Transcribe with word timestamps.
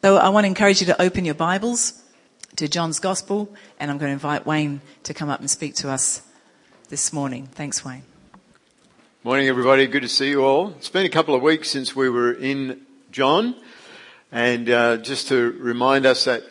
So 0.00 0.16
I 0.16 0.28
want 0.28 0.44
to 0.44 0.46
encourage 0.46 0.80
you 0.80 0.86
to 0.86 1.02
open 1.02 1.24
your 1.24 1.34
Bibles 1.34 2.04
to 2.54 2.68
John's 2.68 3.00
Gospel, 3.00 3.52
and 3.80 3.90
I'm 3.90 3.98
going 3.98 4.10
to 4.10 4.12
invite 4.12 4.46
Wayne 4.46 4.80
to 5.02 5.12
come 5.12 5.28
up 5.28 5.40
and 5.40 5.50
speak 5.50 5.74
to 5.76 5.90
us 5.90 6.22
this 6.88 7.12
morning. 7.12 7.48
Thanks, 7.48 7.84
Wayne. 7.84 8.04
Morning, 9.24 9.48
everybody. 9.48 9.88
Good 9.88 10.02
to 10.02 10.08
see 10.08 10.30
you 10.30 10.44
all. 10.44 10.68
It's 10.78 10.88
been 10.88 11.04
a 11.04 11.08
couple 11.08 11.34
of 11.34 11.42
weeks 11.42 11.68
since 11.68 11.96
we 11.96 12.08
were 12.08 12.32
in 12.32 12.80
John, 13.10 13.56
and 14.30 14.70
uh, 14.70 14.98
just 14.98 15.26
to 15.28 15.50
remind 15.58 16.06
us 16.06 16.26
that 16.26 16.44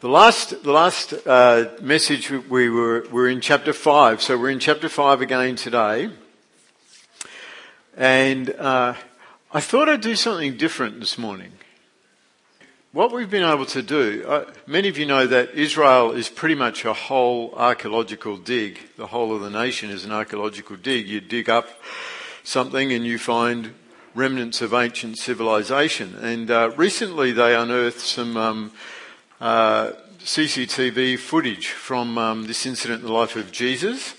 the 0.00 0.08
last 0.08 0.60
the 0.64 0.72
last 0.72 1.14
uh, 1.24 1.66
message 1.80 2.32
we 2.32 2.68
were 2.68 3.06
were 3.12 3.28
in 3.28 3.40
chapter 3.40 3.72
five, 3.72 4.20
so 4.20 4.36
we're 4.36 4.50
in 4.50 4.58
chapter 4.58 4.88
five 4.88 5.20
again 5.20 5.54
today, 5.54 6.10
and 7.96 8.50
uh, 8.50 8.94
I 9.52 9.60
thought 9.60 9.88
I'd 9.88 10.00
do 10.00 10.16
something 10.16 10.56
different 10.56 10.98
this 10.98 11.16
morning. 11.16 11.52
What 12.92 13.12
we've 13.12 13.28
been 13.28 13.44
able 13.44 13.66
to 13.66 13.82
do, 13.82 14.24
uh, 14.26 14.50
many 14.66 14.88
of 14.88 14.96
you 14.96 15.04
know 15.04 15.26
that 15.26 15.50
Israel 15.50 16.12
is 16.12 16.30
pretty 16.30 16.54
much 16.54 16.86
a 16.86 16.94
whole 16.94 17.52
archaeological 17.54 18.38
dig. 18.38 18.78
The 18.96 19.08
whole 19.08 19.34
of 19.34 19.42
the 19.42 19.50
nation 19.50 19.90
is 19.90 20.06
an 20.06 20.10
archaeological 20.10 20.76
dig. 20.76 21.06
You 21.06 21.20
dig 21.20 21.50
up 21.50 21.68
something 22.44 22.90
and 22.90 23.04
you 23.04 23.18
find 23.18 23.74
remnants 24.14 24.62
of 24.62 24.72
ancient 24.72 25.18
civilization. 25.18 26.14
And 26.14 26.50
uh, 26.50 26.70
recently 26.78 27.30
they 27.30 27.54
unearthed 27.54 28.00
some 28.00 28.38
um, 28.38 28.72
uh, 29.38 29.92
CCTV 30.20 31.18
footage 31.18 31.68
from 31.68 32.16
um, 32.16 32.46
this 32.46 32.64
incident 32.64 33.02
in 33.02 33.06
the 33.08 33.12
life 33.12 33.36
of 33.36 33.52
Jesus 33.52 34.14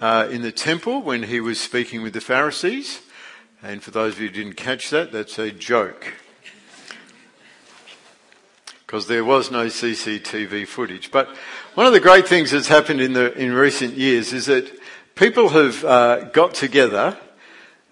uh, 0.00 0.26
in 0.28 0.42
the 0.42 0.50
temple 0.50 1.02
when 1.02 1.22
he 1.22 1.38
was 1.38 1.60
speaking 1.60 2.02
with 2.02 2.14
the 2.14 2.20
Pharisees. 2.20 3.00
And 3.62 3.80
for 3.80 3.92
those 3.92 4.14
of 4.14 4.20
you 4.20 4.26
who 4.26 4.34
didn't 4.34 4.56
catch 4.56 4.90
that, 4.90 5.12
that's 5.12 5.38
a 5.38 5.52
joke 5.52 6.14
because 8.92 9.06
there 9.06 9.24
was 9.24 9.50
no 9.50 9.68
CCTV 9.68 10.68
footage. 10.68 11.10
But 11.10 11.26
one 11.72 11.86
of 11.86 11.94
the 11.94 12.00
great 12.00 12.28
things 12.28 12.50
that's 12.50 12.68
happened 12.68 13.00
in 13.00 13.14
the 13.14 13.32
in 13.32 13.54
recent 13.54 13.94
years 13.94 14.34
is 14.34 14.44
that 14.46 14.70
people 15.14 15.48
have 15.48 15.82
uh, 15.82 16.24
got 16.24 16.52
together 16.52 17.16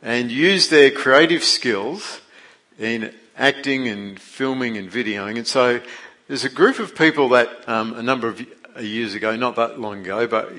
and 0.03 0.31
used 0.31 0.71
their 0.71 0.91
creative 0.91 1.43
skills 1.43 2.21
in 2.79 3.15
acting 3.39 3.89
and 3.89 4.21
filming 4.21 4.77
and 4.77 4.91
videoing. 4.91 5.39
And 5.39 5.47
so 5.47 5.81
there's 6.29 6.45
a 6.45 6.51
group 6.51 6.79
of 6.79 6.95
people 6.95 7.31
that 7.31 7.67
um, 7.67 7.95
a 7.95 8.03
number 8.03 8.29
of 8.29 8.47
years 8.79 9.15
ago, 9.15 9.35
not 9.37 9.57
that 9.57 9.81
long 9.81 10.01
ago, 10.01 10.27
but 10.27 10.53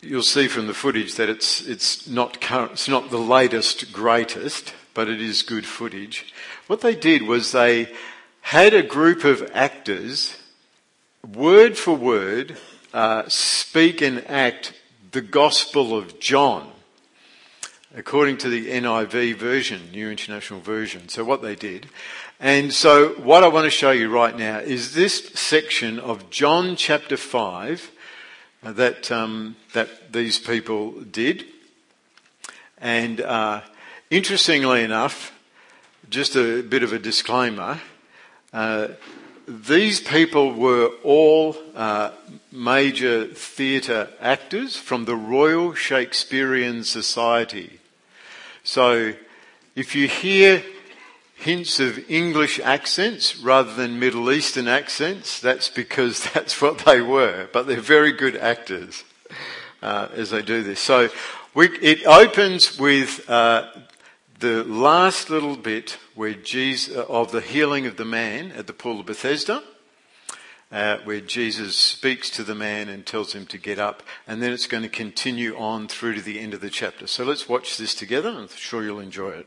you'll 0.00 0.22
see 0.22 0.48
from 0.48 0.66
the 0.66 0.72
footage 0.72 1.16
that 1.16 1.28
it's 1.28 1.60
it's 1.60 2.08
not 2.08 2.40
current, 2.40 2.72
it's 2.72 2.88
not 2.88 3.10
the 3.10 3.18
latest, 3.18 3.92
greatest, 3.92 4.72
but 4.94 5.10
it 5.10 5.20
is 5.20 5.42
good 5.42 5.66
footage. 5.66 6.32
What 6.68 6.80
they 6.80 6.94
did 6.94 7.24
was 7.24 7.52
they 7.52 7.90
had 8.48 8.72
a 8.72 8.82
group 8.82 9.24
of 9.24 9.46
actors, 9.52 10.34
word 11.34 11.76
for 11.76 11.94
word, 11.94 12.56
uh, 12.94 13.22
speak 13.28 14.00
and 14.00 14.26
act 14.26 14.72
the 15.12 15.20
Gospel 15.20 15.94
of 15.94 16.18
John, 16.18 16.72
according 17.94 18.38
to 18.38 18.48
the 18.48 18.68
NIV 18.68 19.34
version, 19.34 19.90
New 19.92 20.10
International 20.10 20.60
Version. 20.60 21.10
So 21.10 21.24
what 21.24 21.42
they 21.42 21.56
did. 21.56 21.90
And 22.40 22.72
so 22.72 23.10
what 23.16 23.44
I 23.44 23.48
want 23.48 23.66
to 23.66 23.70
show 23.70 23.90
you 23.90 24.08
right 24.08 24.34
now 24.34 24.60
is 24.60 24.94
this 24.94 25.26
section 25.34 25.98
of 26.00 26.30
John 26.30 26.74
chapter 26.74 27.18
5 27.18 27.90
uh, 28.62 28.72
that, 28.72 29.12
um, 29.12 29.56
that 29.74 30.14
these 30.14 30.38
people 30.38 30.92
did. 31.02 31.44
And 32.78 33.20
uh, 33.20 33.60
interestingly 34.08 34.84
enough, 34.84 35.38
just 36.08 36.34
a 36.34 36.62
bit 36.62 36.82
of 36.82 36.94
a 36.94 36.98
disclaimer, 36.98 37.82
uh, 38.52 38.88
these 39.46 40.00
people 40.00 40.52
were 40.52 40.90
all 41.02 41.56
uh, 41.74 42.10
major 42.52 43.26
theatre 43.26 44.10
actors 44.20 44.76
from 44.76 45.04
the 45.06 45.16
Royal 45.16 45.74
Shakespearean 45.74 46.84
Society. 46.84 47.80
So 48.62 49.14
if 49.74 49.94
you 49.94 50.08
hear 50.08 50.62
hints 51.34 51.78
of 51.78 52.10
English 52.10 52.58
accents 52.60 53.38
rather 53.38 53.72
than 53.72 53.98
Middle 53.98 54.30
Eastern 54.30 54.68
accents, 54.68 55.40
that's 55.40 55.68
because 55.68 56.24
that's 56.34 56.60
what 56.60 56.78
they 56.78 57.00
were. 57.00 57.48
But 57.52 57.66
they're 57.66 57.80
very 57.80 58.12
good 58.12 58.36
actors 58.36 59.04
uh, 59.82 60.08
as 60.14 60.30
they 60.30 60.42
do 60.42 60.62
this. 60.62 60.80
So 60.80 61.08
we, 61.54 61.68
it 61.78 62.04
opens 62.06 62.78
with 62.78 63.28
uh, 63.30 63.68
the 64.38 64.62
last 64.64 65.30
little 65.30 65.56
bit 65.56 65.98
where 66.14 66.34
Jesus, 66.34 66.96
uh, 66.96 67.04
of 67.08 67.32
the 67.32 67.40
healing 67.40 67.86
of 67.86 67.96
the 67.96 68.04
man 68.04 68.52
at 68.52 68.66
the 68.66 68.72
pool 68.72 69.00
of 69.00 69.06
Bethesda, 69.06 69.62
uh, 70.70 70.98
where 71.04 71.20
Jesus 71.20 71.76
speaks 71.76 72.28
to 72.30 72.44
the 72.44 72.54
man 72.54 72.88
and 72.88 73.06
tells 73.06 73.32
him 73.32 73.46
to 73.46 73.58
get 73.58 73.78
up, 73.78 74.02
and 74.26 74.42
then 74.42 74.52
it's 74.52 74.66
going 74.66 74.82
to 74.82 74.88
continue 74.88 75.56
on 75.56 75.88
through 75.88 76.14
to 76.14 76.20
the 76.20 76.38
end 76.38 76.54
of 76.54 76.60
the 76.60 76.70
chapter. 76.70 77.06
So 77.06 77.24
let's 77.24 77.48
watch 77.48 77.78
this 77.78 77.94
together. 77.94 78.28
I'm 78.28 78.48
sure 78.48 78.82
you'll 78.82 79.00
enjoy 79.00 79.30
it. 79.30 79.46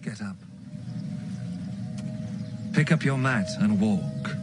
Get 0.00 0.22
up. 0.22 0.36
Pick 2.72 2.90
up 2.92 3.04
your 3.04 3.18
mat 3.18 3.46
and 3.60 3.80
walk. 3.80 4.41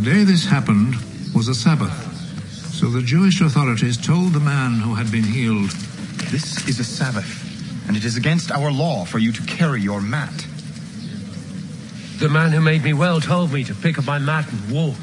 The 0.00 0.12
day 0.12 0.24
this 0.24 0.46
happened 0.46 0.94
was 1.34 1.48
a 1.48 1.54
Sabbath. 1.54 1.92
So 2.72 2.88
the 2.88 3.02
Jewish 3.02 3.42
authorities 3.42 3.98
told 3.98 4.32
the 4.32 4.40
man 4.40 4.80
who 4.80 4.94
had 4.94 5.12
been 5.12 5.24
healed, 5.24 5.68
This 6.30 6.66
is 6.66 6.80
a 6.80 6.84
Sabbath, 6.84 7.86
and 7.86 7.94
it 7.94 8.06
is 8.06 8.16
against 8.16 8.50
our 8.50 8.72
law 8.72 9.04
for 9.04 9.18
you 9.18 9.30
to 9.30 9.42
carry 9.42 9.82
your 9.82 10.00
mat. 10.00 10.32
The 12.18 12.30
man 12.30 12.50
who 12.50 12.62
made 12.62 12.82
me 12.82 12.94
well 12.94 13.20
told 13.20 13.52
me 13.52 13.62
to 13.64 13.74
pick 13.74 13.98
up 13.98 14.06
my 14.06 14.18
mat 14.18 14.50
and 14.50 14.70
walk. 14.70 14.96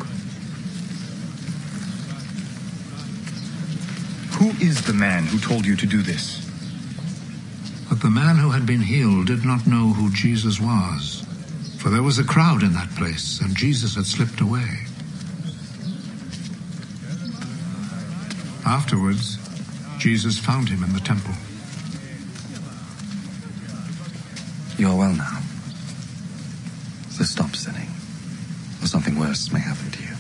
Who 4.39 4.49
is 4.65 4.81
the 4.81 4.93
man 4.93 5.25
who 5.25 5.37
told 5.37 5.67
you 5.67 5.75
to 5.75 5.85
do 5.85 6.01
this? 6.01 6.43
But 7.87 8.01
the 8.01 8.09
man 8.09 8.37
who 8.37 8.49
had 8.49 8.65
been 8.65 8.81
healed 8.81 9.27
did 9.27 9.45
not 9.45 9.67
know 9.67 9.89
who 9.89 10.11
Jesus 10.11 10.59
was, 10.59 11.23
for 11.77 11.91
there 11.91 12.01
was 12.01 12.17
a 12.17 12.23
crowd 12.23 12.63
in 12.63 12.73
that 12.73 12.89
place, 12.95 13.41
and 13.41 13.55
Jesus 13.55 13.93
had 13.93 14.07
slipped 14.07 14.41
away. 14.41 14.86
Afterwards, 18.67 19.37
Jesus 19.97 20.37
found 20.37 20.67
him 20.67 20.83
in 20.83 20.91
the 20.91 20.99
temple. 20.99 21.33
You 24.77 24.89
are 24.89 24.97
well 24.97 25.13
now. 25.13 25.39
So 27.11 27.23
stop 27.23 27.55
sinning, 27.55 27.87
or 28.83 28.87
something 28.87 29.17
worse 29.17 29.53
may 29.53 29.61
happen 29.61 29.89
to 29.91 30.03
you. 30.03 30.15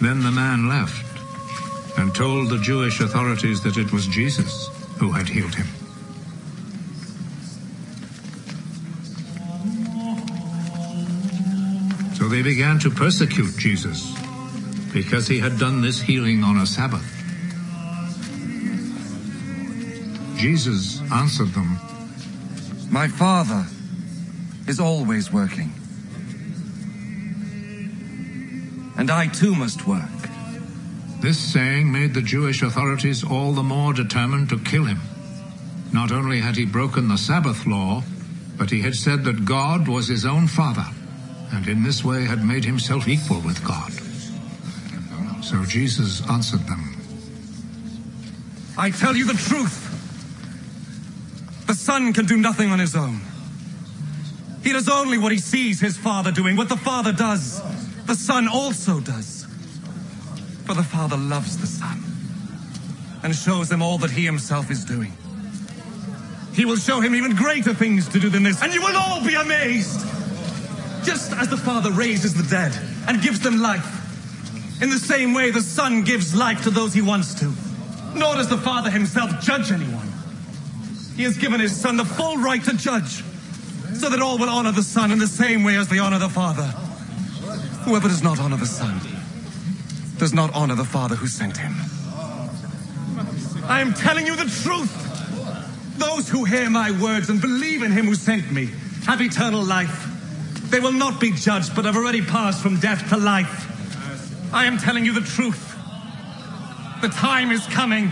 Then 0.00 0.22
the 0.22 0.30
man 0.30 0.68
left 0.68 1.04
and 1.98 2.14
told 2.14 2.50
the 2.50 2.58
Jewish 2.58 3.00
authorities 3.00 3.64
that 3.64 3.76
it 3.76 3.92
was 3.92 4.06
Jesus 4.06 4.68
who 4.98 5.10
had 5.10 5.28
healed 5.28 5.56
him. 5.56 5.66
They 12.28 12.42
began 12.42 12.78
to 12.80 12.90
persecute 12.90 13.56
Jesus 13.56 14.14
because 14.92 15.26
he 15.26 15.38
had 15.38 15.58
done 15.58 15.80
this 15.80 16.00
healing 16.00 16.44
on 16.44 16.58
a 16.58 16.66
Sabbath. 16.66 17.04
Jesus 20.36 21.00
answered 21.10 21.48
them, 21.48 21.78
My 22.90 23.08
Father 23.08 23.66
is 24.68 24.78
always 24.78 25.32
working. 25.32 25.72
And 28.96 29.10
I 29.10 29.26
too 29.26 29.54
must 29.54 29.86
work. 29.86 30.02
This 31.20 31.38
saying 31.38 31.90
made 31.90 32.14
the 32.14 32.22
Jewish 32.22 32.62
authorities 32.62 33.24
all 33.24 33.52
the 33.52 33.62
more 33.62 33.92
determined 33.92 34.48
to 34.50 34.58
kill 34.58 34.84
him. 34.84 35.00
Not 35.92 36.12
only 36.12 36.40
had 36.40 36.56
he 36.56 36.64
broken 36.64 37.08
the 37.08 37.16
Sabbath 37.16 37.66
law, 37.66 38.02
but 38.56 38.70
he 38.70 38.82
had 38.82 38.94
said 38.94 39.24
that 39.24 39.44
God 39.44 39.88
was 39.88 40.06
his 40.08 40.26
own 40.26 40.46
Father, 40.46 40.86
and 41.52 41.66
in 41.68 41.82
this 41.82 42.04
way 42.04 42.24
had 42.24 42.44
made 42.44 42.64
himself 42.64 43.08
equal 43.08 43.40
with 43.40 43.62
God. 43.64 43.92
So 45.44 45.64
Jesus 45.64 46.28
answered 46.28 46.66
them, 46.66 46.94
I 48.76 48.90
tell 48.90 49.16
you 49.16 49.26
the 49.26 49.34
truth. 49.34 49.84
The 51.66 51.74
Son 51.74 52.12
can 52.12 52.26
do 52.26 52.36
nothing 52.36 52.70
on 52.70 52.78
his 52.78 52.94
own. 52.94 53.20
He 54.62 54.72
does 54.72 54.88
only 54.88 55.18
what 55.18 55.32
he 55.32 55.38
sees 55.38 55.80
his 55.80 55.96
Father 55.96 56.30
doing. 56.32 56.56
What 56.56 56.68
the 56.68 56.76
Father 56.76 57.12
does, 57.12 57.62
the 58.06 58.14
Son 58.14 58.48
also 58.48 59.00
does. 59.00 59.46
For 60.66 60.74
the 60.74 60.82
Father 60.82 61.16
loves 61.16 61.58
the 61.58 61.66
Son 61.66 62.02
and 63.22 63.34
shows 63.34 63.70
him 63.70 63.82
all 63.82 63.98
that 63.98 64.10
he 64.10 64.24
himself 64.24 64.70
is 64.70 64.84
doing. 64.84 65.12
He 66.54 66.64
will 66.64 66.76
show 66.76 67.00
him 67.00 67.14
even 67.14 67.34
greater 67.36 67.72
things 67.74 68.08
to 68.08 68.18
do 68.18 68.28
than 68.28 68.42
this, 68.42 68.62
and 68.62 68.74
you 68.74 68.80
will 68.80 68.96
all 68.96 69.24
be 69.24 69.34
amazed. 69.34 70.07
Just 71.08 71.32
as 71.32 71.48
the 71.48 71.56
Father 71.56 71.90
raises 71.90 72.34
the 72.34 72.42
dead 72.50 72.70
and 73.08 73.22
gives 73.22 73.40
them 73.40 73.56
life, 73.56 74.82
in 74.82 74.90
the 74.90 74.98
same 74.98 75.32
way 75.32 75.50
the 75.50 75.62
Son 75.62 76.02
gives 76.02 76.34
life 76.34 76.64
to 76.64 76.70
those 76.70 76.92
he 76.92 77.00
wants 77.00 77.32
to. 77.40 77.50
Nor 78.14 78.34
does 78.34 78.50
the 78.50 78.58
Father 78.58 78.90
himself 78.90 79.40
judge 79.40 79.72
anyone. 79.72 80.06
He 81.16 81.22
has 81.22 81.38
given 81.38 81.60
his 81.60 81.74
Son 81.74 81.96
the 81.96 82.04
full 82.04 82.36
right 82.36 82.62
to 82.62 82.76
judge, 82.76 83.24
so 83.94 84.10
that 84.10 84.20
all 84.20 84.36
will 84.36 84.50
honor 84.50 84.70
the 84.70 84.82
Son 84.82 85.10
in 85.10 85.18
the 85.18 85.26
same 85.26 85.64
way 85.64 85.76
as 85.76 85.88
they 85.88 85.98
honor 85.98 86.18
the 86.18 86.28
Father. 86.28 86.66
Whoever 87.86 88.08
does 88.08 88.22
not 88.22 88.38
honor 88.38 88.58
the 88.58 88.66
Son 88.66 89.00
does 90.18 90.34
not 90.34 90.54
honor 90.54 90.74
the 90.74 90.84
Father 90.84 91.14
who 91.14 91.26
sent 91.26 91.56
him. 91.56 91.72
I 93.64 93.80
am 93.80 93.94
telling 93.94 94.26
you 94.26 94.36
the 94.36 94.44
truth. 94.62 94.92
Those 95.96 96.28
who 96.28 96.44
hear 96.44 96.68
my 96.68 96.90
words 97.00 97.30
and 97.30 97.40
believe 97.40 97.82
in 97.82 97.92
him 97.92 98.04
who 98.04 98.14
sent 98.14 98.52
me 98.52 98.68
have 99.06 99.22
eternal 99.22 99.64
life. 99.64 100.07
They 100.70 100.80
will 100.80 100.92
not 100.92 101.20
be 101.20 101.32
judged, 101.32 101.74
but 101.74 101.84
have 101.84 101.96
already 101.96 102.22
passed 102.22 102.62
from 102.62 102.78
death 102.78 103.08
to 103.08 103.16
life. 103.16 103.66
I 104.52 104.66
am 104.66 104.78
telling 104.78 105.04
you 105.04 105.12
the 105.12 105.20
truth. 105.20 105.74
The 107.00 107.08
time 107.08 107.50
is 107.52 107.66
coming. 107.66 108.08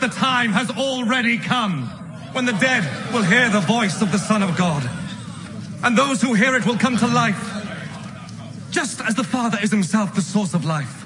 The 0.00 0.08
time 0.08 0.52
has 0.52 0.70
already 0.70 1.38
come 1.38 1.84
when 2.32 2.44
the 2.44 2.52
dead 2.52 3.12
will 3.12 3.22
hear 3.22 3.48
the 3.48 3.60
voice 3.60 4.02
of 4.02 4.10
the 4.10 4.18
Son 4.18 4.42
of 4.42 4.56
God. 4.56 4.88
And 5.82 5.96
those 5.96 6.20
who 6.20 6.34
hear 6.34 6.56
it 6.56 6.66
will 6.66 6.78
come 6.78 6.96
to 6.96 7.06
life. 7.06 7.50
Just 8.70 9.00
as 9.00 9.14
the 9.14 9.24
Father 9.24 9.58
is 9.62 9.70
himself 9.70 10.14
the 10.14 10.22
source 10.22 10.54
of 10.54 10.64
life. 10.64 10.98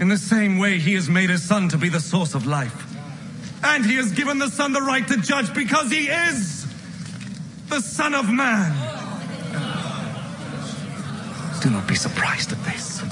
In 0.00 0.08
the 0.08 0.18
same 0.18 0.58
way, 0.58 0.78
he 0.78 0.94
has 0.94 1.08
made 1.08 1.30
his 1.30 1.42
Son 1.42 1.68
to 1.70 1.78
be 1.78 1.88
the 1.88 2.00
source 2.00 2.34
of 2.34 2.46
life. 2.46 2.94
And 3.64 3.84
he 3.84 3.96
has 3.96 4.12
given 4.12 4.38
the 4.38 4.48
Son 4.48 4.72
the 4.72 4.82
right 4.82 5.06
to 5.08 5.16
judge 5.16 5.54
because 5.54 5.90
he 5.90 6.08
is 6.08 6.66
the 7.68 7.80
Son 7.80 8.14
of 8.14 8.30
Man. 8.30 8.93
Do 11.64 11.70
not 11.70 11.88
be 11.88 11.94
surprised 11.94 12.52
at 12.52 12.62
this. 12.64 13.02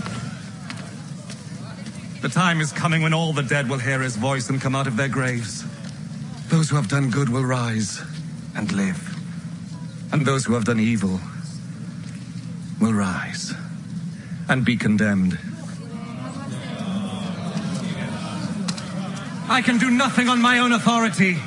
The 2.20 2.28
time 2.28 2.60
is 2.60 2.70
coming 2.70 3.00
when 3.00 3.14
all 3.14 3.32
the 3.32 3.42
dead 3.42 3.66
will 3.66 3.78
hear 3.78 4.02
his 4.02 4.16
voice 4.16 4.50
and 4.50 4.60
come 4.60 4.76
out 4.76 4.86
of 4.86 4.94
their 4.94 5.08
graves. 5.08 5.64
Those 6.48 6.68
who 6.68 6.76
have 6.76 6.86
done 6.86 7.08
good 7.08 7.30
will 7.30 7.46
rise 7.46 8.02
and 8.54 8.70
live. 8.72 9.16
And 10.12 10.26
those 10.26 10.44
who 10.44 10.52
have 10.52 10.66
done 10.66 10.78
evil 10.78 11.18
will 12.78 12.92
rise 12.92 13.54
and 14.50 14.66
be 14.66 14.76
condemned. 14.76 15.38
I 19.48 19.62
can 19.64 19.78
do 19.78 19.90
nothing 19.90 20.28
on 20.28 20.42
my 20.42 20.58
own 20.58 20.72
authority. 20.72 21.38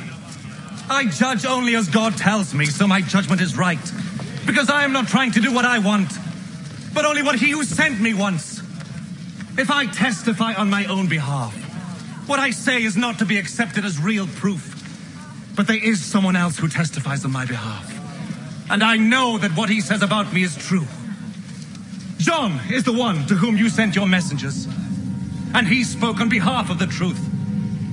I 0.90 1.06
judge 1.06 1.46
only 1.46 1.76
as 1.76 1.88
God 1.88 2.18
tells 2.18 2.56
me, 2.56 2.66
so 2.66 2.88
my 2.88 3.02
judgment 3.02 3.42
is 3.42 3.56
right. 3.56 3.92
Because 4.48 4.72
I 4.72 4.84
am 4.84 4.92
not 4.92 5.08
trying 5.08 5.34
to 5.34 5.40
do 5.40 5.54
what 5.54 5.66
I 5.66 5.78
want, 5.78 6.12
but 6.96 7.06
only 7.06 7.22
what 7.22 7.36
he 7.36 7.52
who 7.52 7.64
sent 7.64 8.02
me 8.02 8.16
wants. 8.16 8.60
If 9.58 9.70
I 9.70 9.86
testify 9.86 10.54
on 10.56 10.70
my 10.70 10.86
own 10.86 11.08
behalf, 11.08 11.54
what 12.28 12.40
I 12.40 12.50
say 12.50 12.82
is 12.82 12.98
not 12.98 13.20
to 13.20 13.26
be 13.26 13.38
accepted 13.38 13.86
as 13.86 14.00
real 14.00 14.26
proof, 14.26 14.72
but 15.56 15.68
there 15.68 15.82
is 15.82 16.04
someone 16.04 16.36
else 16.36 16.58
who 16.58 16.68
testifies 16.68 17.24
on 17.24 17.32
my 17.32 17.46
behalf. 17.46 17.92
And 18.72 18.84
I 18.84 18.98
know 18.98 19.38
that 19.38 19.52
what 19.52 19.70
he 19.70 19.80
says 19.80 20.02
about 20.02 20.34
me 20.34 20.44
is 20.44 20.56
true. 20.58 20.88
John 22.18 22.60
is 22.72 22.84
the 22.84 22.94
one 22.94 23.28
to 23.28 23.36
whom 23.36 23.58
you 23.58 23.70
sent 23.70 23.96
your 23.96 24.08
messengers, 24.08 24.68
and 25.54 25.68
he 25.68 25.84
spoke 25.84 26.20
on 26.20 26.30
behalf 26.30 26.70
of 26.70 26.80
the 26.80 26.88
truth. 26.88 27.20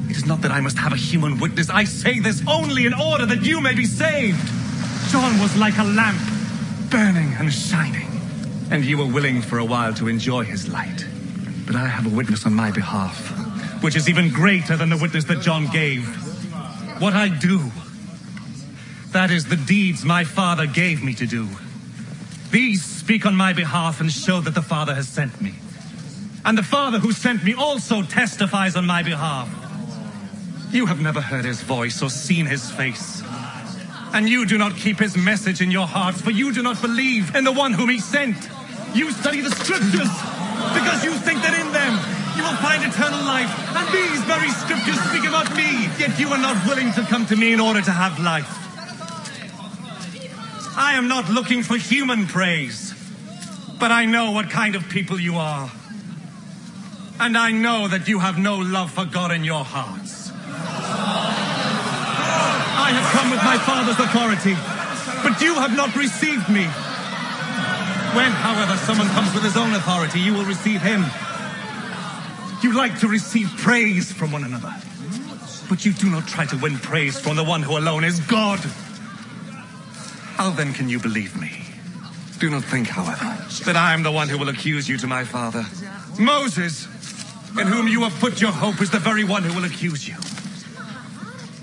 It 0.09 0.17
is 0.17 0.27
not 0.27 0.41
that 0.43 0.51
I 0.51 0.61
must 0.61 0.79
have 0.79 0.93
a 0.93 0.97
human 0.97 1.39
witness. 1.39 1.69
I 1.71 1.85
say 1.85 2.21
this 2.21 2.43
only 2.49 2.87
in 2.87 2.95
order 2.95 3.27
that 3.27 3.43
you 3.43 3.61
may 3.61 3.75
be 3.75 3.85
saved. 3.85 4.41
John 5.11 5.39
was 5.41 5.57
like 5.57 5.77
a 5.79 5.85
lamp, 5.85 6.21
burning 6.91 7.35
and 7.39 7.53
shining, 7.53 8.09
and 8.73 8.87
you 8.87 8.97
were 8.97 9.05
willing 9.05 9.43
for 9.43 9.59
a 9.59 9.65
while 9.65 9.93
to 9.93 10.09
enjoy 10.09 10.45
his 10.45 10.67
light. 10.67 11.05
But 11.67 11.77
I 11.77 11.87
have 11.87 12.07
a 12.07 12.17
witness 12.17 12.47
on 12.47 12.55
my 12.55 12.71
behalf, 12.71 13.83
which 13.83 13.95
is 13.95 14.09
even 14.09 14.31
greater 14.31 14.79
than 14.79 14.89
the 14.89 14.97
witness 14.97 15.25
that 15.25 15.43
John 15.43 15.67
gave. 15.67 16.07
What 16.99 17.13
I 17.13 17.29
do, 17.29 17.71
that 19.11 19.31
is 19.31 19.45
the 19.45 19.57
deeds 19.57 20.07
my 20.07 20.25
Father 20.25 20.65
gave 20.65 21.05
me 21.05 21.13
to 21.17 21.27
do. 21.27 21.49
These 22.51 22.83
speak 22.83 23.27
on 23.27 23.37
my 23.37 23.53
behalf 23.53 24.01
and 24.01 24.11
show 24.11 24.41
that 24.41 24.55
the 24.55 24.63
Father 24.63 24.95
has 24.95 25.07
sent 25.07 25.39
me. 25.43 25.53
And 26.43 26.57
the 26.57 26.63
Father 26.63 26.99
who 26.99 27.13
sent 27.13 27.45
me 27.45 27.53
also 27.53 28.03
testifies 28.03 28.75
on 28.75 28.87
my 28.87 29.03
behalf. 29.03 29.51
You 30.71 30.87
have 30.87 30.99
never 31.03 31.21
heard 31.21 31.45
his 31.45 31.61
voice 31.61 32.03
or 32.03 32.09
seen 32.09 32.47
his 32.47 32.71
face. 32.71 33.23
And 34.15 34.27
you 34.27 34.47
do 34.47 34.57
not 34.57 34.77
keep 34.77 34.99
his 34.99 35.15
message 35.15 35.61
in 35.61 35.71
your 35.71 35.87
hearts, 35.87 36.23
for 36.23 36.31
you 36.31 36.55
do 36.55 36.63
not 36.63 36.81
believe 36.81 37.37
in 37.37 37.45
the 37.45 37.53
one 37.53 37.75
whom 37.75 37.91
he 37.91 37.99
sent. 37.99 38.49
You 38.95 39.11
study 39.11 39.41
the 39.41 39.51
scriptures 39.51 40.13
because 40.75 41.05
you 41.05 41.13
think 41.13 41.41
that 41.43 41.57
in 41.59 41.73
them 41.73 41.99
you 42.37 42.43
will 42.43 42.57
find 42.61 42.85
eternal 42.85 43.25
life. 43.25 43.49
And 43.77 43.89
these 43.89 44.21
very 44.25 44.51
scriptures 44.51 45.01
speak 45.09 45.25
about 45.29 45.55
me, 45.57 45.89
yet 45.99 46.19
you 46.19 46.29
are 46.29 46.39
not 46.39 46.67
willing 46.67 46.93
to 46.93 47.03
come 47.03 47.27
to 47.27 47.37
me 47.37 47.53
in 47.53 47.61
order 47.61 47.81
to 47.81 47.91
have 47.91 48.21
life. 48.21 48.59
I 50.77 50.95
am 50.95 51.09
not 51.09 51.29
looking 51.31 51.63
for 51.63 51.77
human 51.77 52.27
praise, 52.27 52.95
but 53.79 53.91
I 53.91 54.05
know 54.05 54.31
what 54.33 54.51
kind 54.51 54.75
of 54.75 54.89
people 54.89 55.19
you 55.21 55.37
are. 55.37 55.71
And 57.21 57.37
I 57.37 57.51
know 57.53 57.89
that 57.89 58.09
you 58.09 58.19
have 58.19 58.39
no 58.39 58.57
love 58.57 58.91
for 58.91 59.05
God 59.05 59.33
in 59.33 59.45
your 59.45 59.65
hearts. 59.65 60.31
I 62.75 62.91
have 62.93 63.13
come 63.13 63.31
with 63.31 63.43
my 63.45 63.59
Father's 63.59 63.99
authority, 64.01 64.55
but 65.23 65.41
you 65.41 65.55
have 65.55 65.77
not 65.77 65.95
received 65.97 66.49
me. 66.49 66.67
When, 68.15 68.31
however, 68.31 68.77
someone 68.77 69.09
comes 69.09 69.33
with 69.35 69.43
his 69.43 69.57
own 69.57 69.73
authority, 69.73 70.21
you 70.21 70.35
will 70.35 70.45
receive 70.45 70.83
him. 70.83 71.05
You 72.63 72.77
like 72.77 73.01
to 73.01 73.09
receive 73.09 73.49
praise 73.57 74.13
from 74.13 74.31
one 74.31 74.45
another, 74.45 74.73
but 75.69 75.85
you 75.85 75.93
do 75.93 76.11
not 76.11 76.29
try 76.29 76.45
to 76.47 76.57
win 76.59 76.79
praise 76.79 77.19
from 77.19 77.37
the 77.37 77.45
one 77.45 77.63
who 77.63 77.77
alone 77.79 78.05
is 78.05 78.21
God. 78.21 78.61
How 80.37 80.51
then 80.51 80.73
can 80.75 80.89
you 80.89 80.99
believe 80.99 81.41
me? 81.41 81.51
Do 82.39 82.51
not 82.51 82.65
think, 82.65 82.89
however, 82.89 83.37
that 83.65 83.77
I 83.77 83.95
am 83.95 84.03
the 84.03 84.13
one 84.13 84.29
who 84.29 84.37
will 84.37 84.49
accuse 84.49 84.89
you 84.89 84.99
to 84.99 85.07
my 85.07 85.25
father. 85.25 85.65
Moses, 86.19 86.87
in 87.59 87.67
whom 87.67 87.89
you 87.89 88.03
have 88.03 88.19
put 88.21 88.41
your 88.41 88.53
hope, 88.53 88.83
is 88.83 88.91
the 88.91 88.99
very 88.99 89.25
one 89.25 89.43
who 89.43 89.55
will 89.55 89.65
accuse 89.65 90.07
you. 90.07 90.17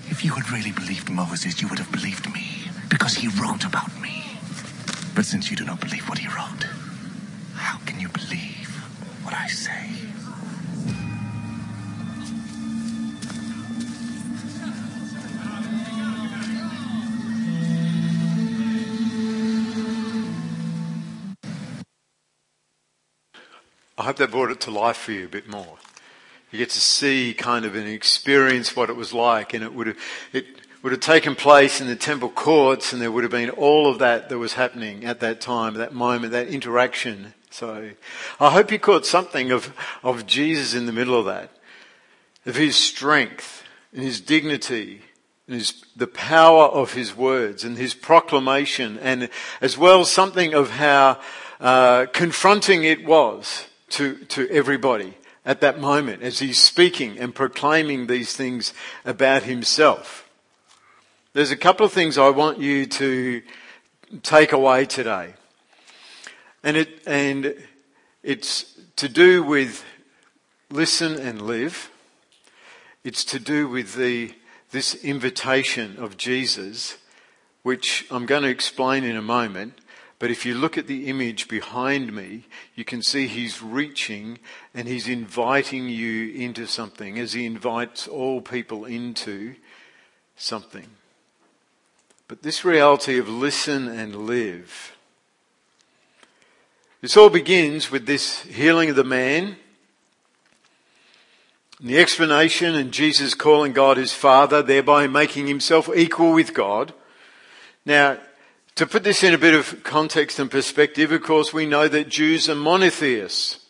If 0.09 0.23
you 0.23 0.31
had 0.31 0.49
really 0.51 0.71
believed 0.71 1.09
Moses, 1.11 1.61
you 1.61 1.67
would 1.67 1.79
have 1.79 1.91
believed 1.91 2.33
me, 2.33 2.71
because 2.89 3.13
he 3.13 3.27
wrote 3.27 3.65
about 3.65 3.93
me. 3.93 3.98
But 5.15 5.25
since 5.25 5.51
you 5.51 5.57
do 5.57 5.65
not 5.65 5.81
believe 5.81 6.07
what 6.07 6.17
he 6.17 6.27
wrote, 6.27 6.63
how 7.55 7.77
can 7.85 7.99
you 7.99 8.07
believe 8.07 8.69
what 9.23 9.33
I 9.33 9.47
say? 9.47 9.89
I 23.97 24.03
hope 24.03 24.15
that 24.15 24.31
brought 24.31 24.51
it 24.51 24.61
to 24.61 24.71
life 24.71 24.95
for 24.95 25.11
you 25.11 25.25
a 25.25 25.27
bit 25.27 25.49
more. 25.49 25.77
You 26.51 26.57
get 26.57 26.69
to 26.69 26.79
see 26.79 27.33
kind 27.33 27.65
of 27.65 27.75
and 27.75 27.85
experience 27.85 28.73
what 28.73 28.89
it 28.89 28.95
was 28.95 29.13
like, 29.13 29.53
and 29.53 29.61
it 29.61 29.73
would 29.73 29.87
have, 29.87 29.97
it 30.31 30.45
would 30.81 30.93
have 30.93 31.01
taken 31.01 31.35
place 31.35 31.81
in 31.81 31.87
the 31.87 31.95
temple 31.95 32.29
courts 32.29 32.93
and 32.93 33.01
there 33.01 33.11
would 33.11 33.23
have 33.23 33.31
been 33.31 33.49
all 33.49 33.87
of 33.87 33.99
that 33.99 34.29
that 34.29 34.37
was 34.37 34.53
happening 34.53 35.03
at 35.03 35.19
that 35.19 35.41
time, 35.41 35.73
that 35.73 35.93
moment, 35.93 36.31
that 36.31 36.47
interaction. 36.47 37.33
So 37.49 37.91
I 38.39 38.51
hope 38.51 38.71
you 38.71 38.79
caught 38.79 39.05
something 39.05 39.51
of, 39.51 39.73
of 40.03 40.25
Jesus 40.25 40.73
in 40.73 40.85
the 40.85 40.93
middle 40.93 41.19
of 41.19 41.25
that, 41.25 41.51
of 42.45 42.55
his 42.55 42.75
strength 42.75 43.63
and 43.91 44.01
his 44.01 44.21
dignity 44.21 45.01
and 45.47 45.57
his, 45.57 45.83
the 45.95 46.07
power 46.07 46.65
of 46.65 46.93
his 46.93 47.15
words 47.15 47.65
and 47.65 47.77
his 47.77 47.93
proclamation 47.93 48.97
and 48.99 49.29
as 49.59 49.77
well 49.77 50.05
something 50.05 50.53
of 50.53 50.71
how 50.71 51.19
uh, 51.59 52.05
confronting 52.13 52.85
it 52.85 53.03
was 53.03 53.67
to, 53.89 54.15
to 54.25 54.47
everybody 54.49 55.15
at 55.45 55.59
that 55.59 55.79
moment 55.79 56.21
as 56.21 56.39
he's 56.39 56.59
speaking 56.59 57.17
and 57.19 57.35
proclaiming 57.35 58.07
these 58.07 58.33
things 58.33 58.73
about 59.03 59.43
himself. 59.43 60.28
There's 61.31 61.51
a 61.51 61.57
couple 61.57 61.85
of 61.85 61.93
things 61.93 62.17
I 62.17 62.29
want 62.29 62.57
you 62.57 62.87
to 62.87 63.43
take 64.23 64.51
away 64.51 64.87
today. 64.87 65.35
And 66.63 66.75
it, 66.75 67.03
and 67.05 67.55
it's 68.23 68.75
to 68.95 69.07
do 69.07 69.43
with 69.43 69.85
listen 70.71 71.19
and 71.19 71.43
live. 71.43 71.91
It's 73.03 73.23
to 73.25 73.37
do 73.37 73.67
with 73.67 73.93
the, 73.93 74.33
this 74.71 74.95
invitation 74.95 75.97
of 75.99 76.17
Jesus, 76.17 76.97
which 77.61 78.07
I'm 78.09 78.25
going 78.25 78.41
to 78.41 78.49
explain 78.49 79.03
in 79.03 79.15
a 79.15 79.21
moment. 79.21 79.77
But 80.17 80.31
if 80.31 80.47
you 80.47 80.55
look 80.55 80.79
at 80.79 80.87
the 80.87 81.05
image 81.05 81.47
behind 81.47 82.11
me, 82.11 82.45
you 82.73 82.83
can 82.83 83.03
see 83.03 83.27
he's 83.27 83.61
reaching 83.61 84.39
and 84.73 84.87
he's 84.87 85.07
inviting 85.07 85.89
you 85.89 86.31
into 86.31 86.65
something 86.65 87.19
as 87.19 87.33
he 87.33 87.45
invites 87.45 88.07
all 88.07 88.41
people 88.41 88.85
into 88.85 89.53
something. 90.35 90.87
But 92.29 92.43
this 92.43 92.63
reality 92.63 93.17
of 93.17 93.27
listen 93.27 93.87
and 93.87 94.27
live. 94.27 94.95
This 97.01 97.17
all 97.17 97.31
begins 97.31 97.89
with 97.89 98.05
this 98.05 98.43
healing 98.43 98.91
of 98.91 98.95
the 98.95 99.03
man, 99.03 99.57
the 101.81 101.97
explanation 101.97 102.75
and 102.75 102.91
Jesus 102.91 103.33
calling 103.33 103.73
God 103.73 103.97
his 103.97 104.13
father, 104.13 104.61
thereby 104.61 105.07
making 105.07 105.47
himself 105.47 105.89
equal 105.95 106.31
with 106.31 106.53
God. 106.53 106.93
Now, 107.83 108.19
to 108.75 108.85
put 108.85 109.03
this 109.03 109.23
in 109.23 109.33
a 109.33 109.39
bit 109.39 109.55
of 109.55 109.83
context 109.83 110.37
and 110.37 110.51
perspective, 110.51 111.11
of 111.11 111.23
course, 111.23 111.51
we 111.51 111.65
know 111.65 111.87
that 111.87 112.09
Jews 112.09 112.47
are 112.47 112.53
monotheists. 112.53 113.65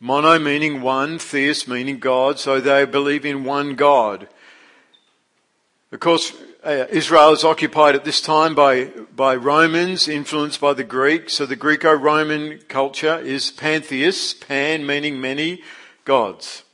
Mono 0.00 0.38
meaning 0.38 0.80
one, 0.80 1.18
theist 1.18 1.68
meaning 1.68 1.98
God, 1.98 2.38
so 2.38 2.58
they 2.58 2.86
believe 2.86 3.26
in 3.26 3.44
one 3.44 3.74
God. 3.74 4.28
Of 5.92 6.00
course, 6.00 6.32
uh, 6.64 6.86
Israel 6.88 7.32
is 7.32 7.44
occupied 7.44 7.94
at 7.94 8.04
this 8.04 8.22
time 8.22 8.54
by, 8.54 8.86
by 9.14 9.36
Romans, 9.36 10.08
influenced 10.08 10.60
by 10.62 10.72
the 10.72 10.82
Greeks. 10.82 11.34
so 11.34 11.44
the 11.44 11.56
Greco-Roman 11.56 12.60
culture 12.68 13.18
is 13.18 13.50
pantheist, 13.50 14.46
pan 14.46 14.86
meaning 14.86 15.20
many 15.20 15.62
gods. 16.06 16.64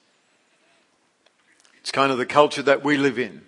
It's 1.81 1.91
kind 1.91 2.13
of 2.13 2.19
the 2.19 2.27
culture 2.27 2.63
that 2.63 2.85
we 2.85 2.97
live 2.97 3.19
in. 3.19 3.43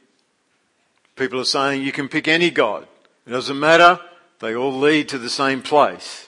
People 1.14 1.38
are 1.38 1.44
saying 1.44 1.82
you 1.82 1.92
can 1.92 2.08
pick 2.08 2.26
any 2.26 2.50
God. 2.50 2.88
It 3.24 3.30
doesn't 3.30 3.60
matter. 3.60 4.00
They 4.40 4.56
all 4.56 4.76
lead 4.76 5.08
to 5.10 5.18
the 5.18 5.30
same 5.30 5.62
place. 5.62 6.26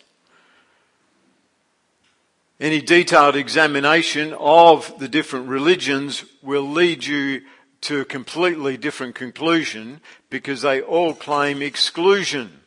Any 2.61 2.81
detailed 2.81 3.35
examination 3.35 4.33
of 4.39 4.97
the 5.01 5.09
different 5.09 5.49
religions 5.49 6.25
will 6.41 6.63
lead 6.63 7.05
you 7.05 7.43
to 7.85 8.01
a 8.01 8.05
completely 8.05 8.77
different 8.77 9.15
conclusion 9.15 10.01
because 10.31 10.63
they 10.63 10.81
all 10.81 11.15
claim 11.15 11.63
exclusion. 11.63 12.61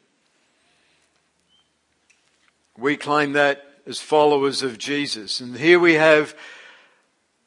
We 2.78 2.98
claim 2.98 3.34
that 3.34 3.64
as 3.88 4.00
followers 4.00 4.62
of 4.62 4.78
Jesus. 4.78 5.40
And 5.40 5.58
here 5.58 5.80
we 5.80 5.96
have 5.96 6.36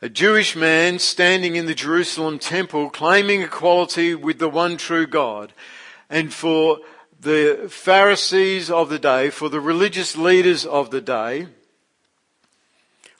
a 0.02 0.08
Jewish 0.08 0.56
man 0.56 0.98
standing 0.98 1.54
in 1.54 1.66
the 1.66 1.74
Jerusalem 1.74 2.38
temple 2.38 2.90
claiming 2.90 3.42
equality 3.42 4.14
with 4.14 4.40
the 4.40 4.48
one 4.48 4.76
true 4.76 5.06
God. 5.06 5.52
And 6.08 6.32
for 6.32 6.78
the 7.20 7.68
Pharisees 7.70 8.68
of 8.70 8.88
the 8.88 8.98
day, 8.98 9.30
for 9.30 9.48
the 9.48 9.60
religious 9.60 10.16
leaders 10.16 10.66
of 10.66 10.90
the 10.90 11.00
day, 11.00 11.46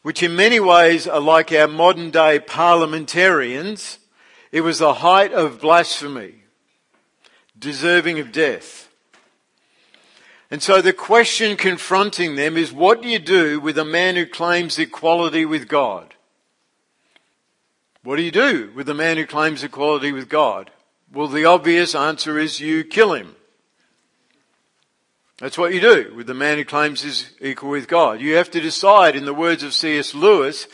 which 0.02 0.24
in 0.24 0.34
many 0.34 0.58
ways 0.58 1.06
are 1.06 1.20
like 1.20 1.52
our 1.52 1.68
modern 1.68 2.10
day 2.10 2.40
parliamentarians, 2.40 3.99
it 4.52 4.62
was 4.62 4.78
the 4.78 4.94
height 4.94 5.32
of 5.32 5.60
blasphemy, 5.60 6.34
deserving 7.58 8.18
of 8.18 8.32
death. 8.32 8.88
And 10.50 10.62
so 10.62 10.82
the 10.82 10.92
question 10.92 11.56
confronting 11.56 12.34
them 12.34 12.56
is 12.56 12.72
what 12.72 13.02
do 13.02 13.08
you 13.08 13.20
do 13.20 13.60
with 13.60 13.78
a 13.78 13.84
man 13.84 14.16
who 14.16 14.26
claims 14.26 14.78
equality 14.78 15.44
with 15.44 15.68
God? 15.68 16.14
What 18.02 18.16
do 18.16 18.22
you 18.22 18.32
do 18.32 18.72
with 18.74 18.88
a 18.88 18.94
man 18.94 19.16
who 19.16 19.26
claims 19.26 19.62
equality 19.62 20.10
with 20.10 20.28
God? 20.28 20.70
Well, 21.12 21.28
the 21.28 21.44
obvious 21.44 21.94
answer 21.94 22.38
is 22.38 22.60
you 22.60 22.82
kill 22.82 23.12
him. 23.12 23.36
That's 25.38 25.58
what 25.58 25.72
you 25.72 25.80
do 25.80 26.12
with 26.14 26.26
the 26.26 26.34
man 26.34 26.58
who 26.58 26.64
claims 26.64 27.02
he's 27.02 27.30
equal 27.40 27.70
with 27.70 27.88
God. 27.88 28.20
You 28.20 28.34
have 28.34 28.50
to 28.50 28.60
decide, 28.60 29.16
in 29.16 29.24
the 29.24 29.34
words 29.34 29.62
of 29.62 29.72
C.S. 29.72 30.14
Lewis, 30.14 30.66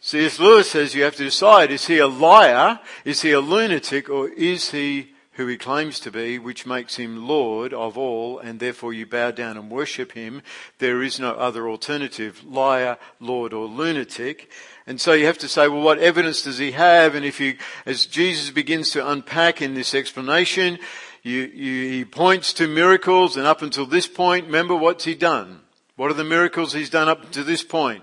C.S. 0.00 0.38
Lewis 0.38 0.70
says 0.70 0.94
you 0.94 1.02
have 1.02 1.16
to 1.16 1.24
decide, 1.24 1.70
is 1.70 1.86
he 1.86 1.98
a 1.98 2.06
liar, 2.06 2.80
is 3.04 3.22
he 3.22 3.32
a 3.32 3.40
lunatic, 3.40 4.08
or 4.08 4.28
is 4.28 4.70
he 4.70 5.08
who 5.38 5.46
he 5.46 5.56
claims 5.56 6.00
to 6.00 6.10
be, 6.10 6.36
which 6.36 6.66
makes 6.66 6.96
him 6.96 7.28
Lord 7.28 7.72
of 7.72 7.96
all, 7.96 8.40
and 8.40 8.58
therefore 8.58 8.92
you 8.92 9.06
bow 9.06 9.30
down 9.30 9.56
and 9.56 9.70
worship 9.70 10.10
him. 10.10 10.42
There 10.78 11.00
is 11.00 11.20
no 11.20 11.30
other 11.30 11.68
alternative, 11.68 12.42
liar, 12.44 12.98
Lord, 13.20 13.52
or 13.52 13.66
lunatic. 13.66 14.50
And 14.84 15.00
so 15.00 15.12
you 15.12 15.26
have 15.26 15.38
to 15.38 15.48
say, 15.48 15.68
well, 15.68 15.80
what 15.80 16.00
evidence 16.00 16.42
does 16.42 16.58
he 16.58 16.72
have? 16.72 17.14
And 17.14 17.24
if 17.24 17.38
you, 17.38 17.56
as 17.86 18.06
Jesus 18.06 18.50
begins 18.50 18.90
to 18.90 19.08
unpack 19.08 19.62
in 19.62 19.74
this 19.74 19.94
explanation, 19.94 20.80
you, 21.22 21.42
you, 21.42 21.88
he 21.88 22.04
points 22.04 22.52
to 22.54 22.66
miracles, 22.66 23.36
and 23.36 23.46
up 23.46 23.62
until 23.62 23.86
this 23.86 24.08
point, 24.08 24.46
remember 24.46 24.74
what's 24.74 25.04
he 25.04 25.14
done? 25.14 25.60
What 25.94 26.10
are 26.10 26.14
the 26.14 26.24
miracles 26.24 26.72
he's 26.72 26.90
done 26.90 27.08
up 27.08 27.30
to 27.30 27.44
this 27.44 27.62
point? 27.62 28.02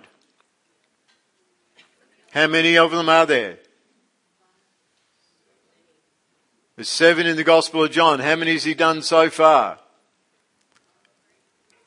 How 2.35 2.47
many 2.47 2.77
of 2.77 2.91
them 2.91 3.07
are 3.07 3.25
there? 3.25 3.59
There's 6.75 6.89
seven 6.89 7.25
in 7.25 7.37
the 7.37 7.45
Gospel 7.45 7.85
of 7.85 7.91
John. 7.91 8.19
How 8.19 8.35
many 8.35 8.51
has 8.51 8.65
he 8.65 8.73
done 8.73 9.01
so 9.01 9.29
far? 9.29 9.79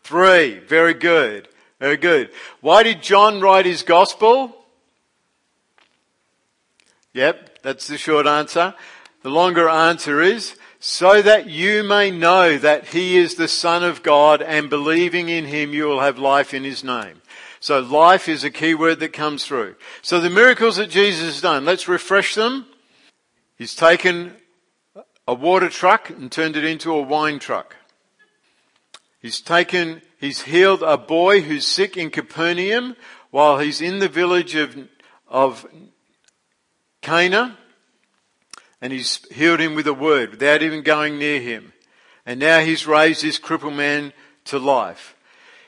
Three. 0.03 0.59
Very 0.61 0.95
good. 0.95 1.49
Very 1.79 1.99
good. 1.99 2.31
Why 2.63 2.83
did 2.83 3.03
John 3.03 3.43
write 3.43 3.67
his 3.67 3.83
Gospel? 3.83 4.57
Yep, 7.13 7.59
that's 7.63 7.87
the 7.87 7.99
short 7.99 8.27
answer. 8.27 8.75
The 9.23 9.29
longer 9.29 9.69
answer 9.69 10.23
is, 10.23 10.57
so 10.81 11.21
that 11.21 11.51
you 11.51 11.83
may 11.83 12.11
know 12.11 12.57
that 12.57 12.87
he 12.87 13.19
is 13.19 13.35
the 13.35 13.49
Son 13.49 13.85
of 13.85 14.03
God 14.03 14.41
and 14.41 14.71
believing 14.71 15.29
in 15.29 15.45
him 15.45 15.75
you 15.75 15.85
will 15.85 16.01
have 16.01 16.19
life 16.19 16.55
in 16.55 16.65
his 16.65 16.83
name. 16.83 17.21
So 17.61 17.81
life 17.81 18.29
is 18.29 18.45
a 18.45 18.51
key 18.51 18.75
word 18.75 19.01
that 19.01 19.13
comes 19.13 19.45
through. 19.45 19.77
So 20.03 20.21
the 20.21 20.31
miracles 20.31 20.77
that 20.77 20.91
Jesus 20.91 21.25
has 21.25 21.41
done, 21.41 21.65
let's 21.65 21.89
refresh 21.89 22.35
them. 22.35 22.67
He's 23.57 23.75
taken 23.75 24.37
a 25.27 25.35
water 25.35 25.69
truck 25.69 26.11
and 26.11 26.31
turned 26.31 26.57
it 26.57 26.65
into 26.65 26.93
a 26.93 27.03
wine 27.03 27.39
truck. 27.39 27.77
He's 29.21 29.41
taken, 29.41 30.03
he's 30.21 30.43
healed 30.43 30.83
a 30.83 30.97
boy 30.97 31.41
who's 31.41 31.67
sick 31.67 31.97
in 31.97 32.11
Capernaum 32.11 32.97
while 33.31 33.59
he's 33.59 33.81
in 33.81 33.99
the 33.99 34.09
village 34.09 34.55
of, 34.55 34.77
of 35.27 35.67
Cana 37.03 37.59
and 38.81 38.93
he's 38.93 39.27
healed 39.33 39.61
him 39.61 39.75
with 39.75 39.87
a 39.87 39.95
word 39.95 40.31
without 40.31 40.63
even 40.63 40.83
going 40.83 41.19
near 41.19 41.41
him. 41.41 41.73
And 42.25 42.39
now 42.39 42.61
he's 42.61 42.87
raised 42.87 43.23
this 43.23 43.39
crippled 43.39 43.75
man 43.75 44.13
to 44.45 44.59
life. 44.59 45.17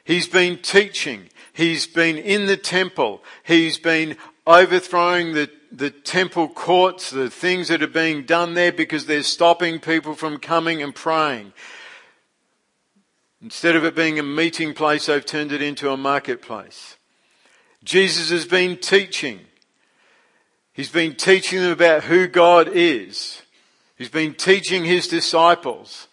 He's 0.05 0.29
been 0.29 0.59
teaching. 0.59 1.30
He's 1.53 1.87
been 1.87 2.17
in 2.17 2.47
the 2.47 2.57
temple. 2.57 3.23
He's 3.45 3.79
been 3.79 4.17
overthrowing 4.47 5.35
the, 5.35 5.51
the 5.71 5.91
temple 5.91 6.49
courts, 6.49 7.11
the 7.11 7.31
things 7.31 7.69
that 7.69 7.83
are 7.83 7.89
being 7.89 8.25
done 8.25 8.55
there 8.55 8.73
because 8.73 9.07
they're 9.07 9.23
stopping 9.23 9.79
people 9.79 10.15
from 10.15 10.39
coming 10.39 10.83
and 10.83 10.95
praying. 10.95 11.53
Instead 13.43 13.77
of 13.77 13.85
it 13.85 13.95
being 13.95 14.19
a 14.19 14.23
meeting 14.23 14.75
place, 14.75 15.07
they've 15.07 15.25
turned 15.25 15.53
it 15.53 15.63
into 15.63 15.91
a 15.91 15.97
marketplace. 15.97 16.97
Jesus 17.83 18.31
has 18.31 18.45
been 18.45 18.77
teaching. 18.77 19.41
He's 20.73 20.91
been 20.91 21.15
teaching 21.15 21.61
them 21.61 21.73
about 21.73 22.05
who 22.05 22.27
God 22.27 22.69
is. 22.73 23.43
He's 23.97 24.11
been 24.11 24.35
teaching 24.35 24.85
his 24.85 25.09
disciples. 25.09 26.09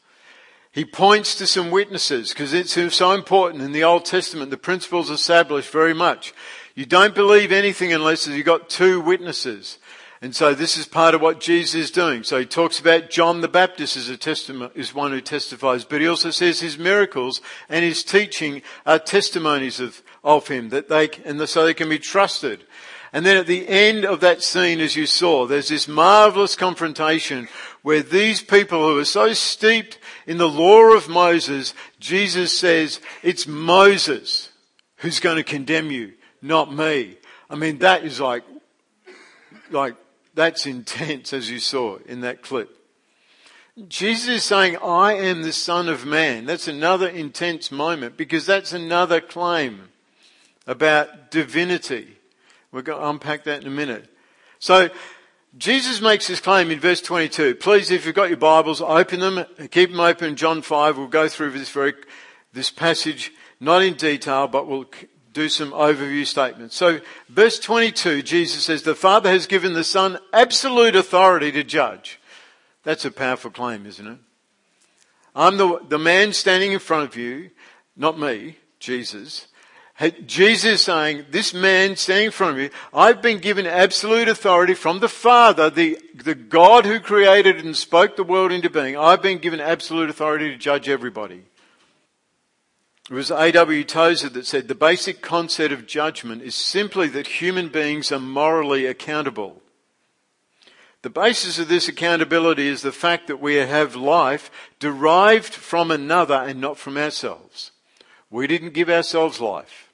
He 0.77 0.85
points 0.85 1.33
to 1.39 1.47
some 1.47 1.71
witnesses 1.71 2.29
because 2.29 2.53
it's 2.53 2.73
so 2.95 3.11
important 3.13 3.63
in 3.63 3.71
the 3.71 3.83
Old 3.83 4.05
Testament. 4.05 4.51
The 4.51 4.57
principles 4.57 5.09
established 5.09 5.71
very 5.71 5.95
much. 5.95 6.35
You 6.75 6.85
don't 6.85 7.15
believe 7.15 7.51
anything 7.51 7.91
unless 7.91 8.27
you've 8.27 8.45
got 8.45 8.69
two 8.69 9.01
witnesses. 9.01 9.79
And 10.21 10.35
so 10.35 10.53
this 10.53 10.77
is 10.77 10.85
part 10.85 11.15
of 11.15 11.21
what 11.21 11.39
Jesus 11.39 11.73
is 11.73 11.89
doing. 11.89 12.21
So 12.21 12.37
he 12.37 12.45
talks 12.45 12.79
about 12.79 13.09
John 13.09 13.41
the 13.41 13.47
Baptist 13.47 13.97
as 13.97 14.07
a 14.07 14.17
testimony, 14.17 14.69
is 14.75 14.93
one 14.93 15.09
who 15.09 15.19
testifies, 15.19 15.83
but 15.83 15.99
he 15.99 16.07
also 16.07 16.29
says 16.29 16.59
his 16.59 16.77
miracles 16.77 17.41
and 17.69 17.83
his 17.83 18.03
teaching 18.03 18.61
are 18.85 18.99
testimonies 18.99 19.79
of, 19.79 20.03
of 20.23 20.47
him 20.47 20.69
that 20.69 20.89
they, 20.89 21.09
and 21.25 21.41
so 21.49 21.65
they 21.65 21.73
can 21.73 21.89
be 21.89 21.97
trusted. 21.97 22.65
And 23.17 23.25
then 23.25 23.37
at 23.37 23.47
the 23.47 23.67
end 23.67 24.05
of 24.05 24.19
that 24.19 24.43
scene, 24.43 24.79
as 24.79 24.95
you 24.95 25.07
saw, 25.07 25.47
there's 25.47 25.69
this 25.69 25.87
marvelous 25.87 26.55
confrontation 26.55 27.47
where 27.81 28.03
these 28.03 28.43
people 28.43 28.79
who 28.79 28.99
are 28.99 29.05
so 29.05 29.33
steeped 29.33 29.97
in 30.27 30.37
the 30.37 30.47
law 30.47 30.95
of 30.95 31.09
Moses, 31.09 31.73
Jesus 31.99 32.55
says, 32.55 33.01
it's 33.23 33.47
Moses 33.47 34.51
who's 34.97 35.19
going 35.19 35.37
to 35.37 35.43
condemn 35.43 35.89
you, 35.89 36.13
not 36.43 36.71
me. 36.71 37.17
I 37.49 37.55
mean, 37.55 37.79
that 37.79 38.05
is 38.05 38.19
like, 38.19 38.43
like 39.71 39.95
that's 40.35 40.67
intense, 40.67 41.33
as 41.33 41.49
you 41.49 41.57
saw 41.57 41.97
in 42.05 42.21
that 42.21 42.43
clip. 42.43 42.69
Jesus 43.87 44.27
is 44.27 44.43
saying, 44.43 44.77
I 44.77 45.13
am 45.13 45.41
the 45.41 45.53
Son 45.53 45.89
of 45.89 46.05
Man. 46.05 46.45
That's 46.45 46.67
another 46.67 47.09
intense 47.09 47.71
moment 47.71 48.15
because 48.15 48.45
that's 48.45 48.73
another 48.73 49.21
claim 49.21 49.89
about 50.67 51.31
divinity. 51.31 52.16
We're 52.77 52.83
going 52.83 53.01
to 53.01 53.09
unpack 53.09 53.45
that 53.45 53.61
in 53.61 53.67
a 53.67 53.71
minute. 53.71 54.07
So, 54.59 54.91
Jesus 55.57 55.99
makes 55.99 56.27
this 56.27 56.39
claim 56.39 56.69
in 56.69 56.79
verse 56.79 57.01
22. 57.01 57.55
Please, 57.55 57.89
if 57.89 58.05
you've 58.05 58.13
got 58.13 58.29
your 58.29 58.37
Bibles, 58.37 58.81
open 58.81 59.19
them, 59.19 59.45
keep 59.71 59.89
them 59.89 59.99
open. 59.99 60.35
John 60.35 60.61
5, 60.61 60.95
we'll 60.95 61.07
go 61.07 61.27
through 61.27 61.49
this 61.53 61.71
very, 61.71 61.95
this 62.53 62.69
passage, 62.69 63.31
not 63.59 63.81
in 63.81 63.95
detail, 63.95 64.47
but 64.47 64.67
we'll 64.67 64.85
do 65.33 65.49
some 65.49 65.71
overview 65.71 66.23
statements. 66.23 66.75
So, 66.75 66.99
verse 67.29 67.57
22, 67.57 68.21
Jesus 68.21 68.65
says, 68.65 68.83
The 68.83 68.93
Father 68.93 69.31
has 69.31 69.47
given 69.47 69.73
the 69.73 69.83
Son 69.83 70.19
absolute 70.31 70.95
authority 70.95 71.51
to 71.53 71.63
judge. 71.63 72.21
That's 72.83 73.05
a 73.05 73.11
powerful 73.11 73.49
claim, 73.49 73.87
isn't 73.87 74.05
it? 74.05 74.19
I'm 75.35 75.57
the, 75.57 75.79
the 75.89 75.97
man 75.97 76.31
standing 76.31 76.73
in 76.73 76.79
front 76.79 77.09
of 77.09 77.17
you, 77.17 77.49
not 77.95 78.19
me, 78.19 78.57
Jesus. 78.79 79.47
Jesus 80.27 80.83
saying, 80.83 81.25
this 81.31 81.55
man 81.55 81.95
standing 81.95 82.27
in 82.27 82.31
front 82.31 82.57
of 82.57 82.63
you, 82.63 82.69
I've 82.93 83.19
been 83.19 83.39
given 83.39 83.65
absolute 83.65 84.27
authority 84.27 84.75
from 84.75 84.99
the 84.99 85.09
Father, 85.09 85.71
the, 85.71 85.97
the 86.13 86.35
God 86.35 86.85
who 86.85 86.99
created 86.99 87.57
and 87.65 87.75
spoke 87.75 88.15
the 88.15 88.23
world 88.23 88.51
into 88.51 88.69
being. 88.69 88.95
I've 88.95 89.23
been 89.23 89.39
given 89.39 89.59
absolute 89.59 90.11
authority 90.11 90.49
to 90.49 90.57
judge 90.57 90.87
everybody. 90.87 91.45
It 93.09 93.13
was 93.13 93.31
A.W. 93.31 93.83
Tozer 93.85 94.29
that 94.29 94.45
said 94.45 94.67
the 94.67 94.75
basic 94.75 95.21
concept 95.21 95.73
of 95.73 95.87
judgment 95.87 96.43
is 96.43 96.53
simply 96.53 97.07
that 97.07 97.25
human 97.41 97.69
beings 97.69 98.11
are 98.11 98.19
morally 98.19 98.85
accountable. 98.85 99.63
The 101.01 101.09
basis 101.09 101.57
of 101.57 101.69
this 101.69 101.87
accountability 101.87 102.67
is 102.67 102.83
the 102.83 102.91
fact 102.91 103.27
that 103.27 103.41
we 103.41 103.55
have 103.55 103.95
life 103.95 104.51
derived 104.79 105.53
from 105.53 105.89
another 105.89 106.35
and 106.35 106.61
not 106.61 106.77
from 106.77 106.97
ourselves. 106.97 107.71
We 108.29 108.45
didn't 108.45 108.73
give 108.73 108.89
ourselves 108.89 109.39
life. 109.39 109.86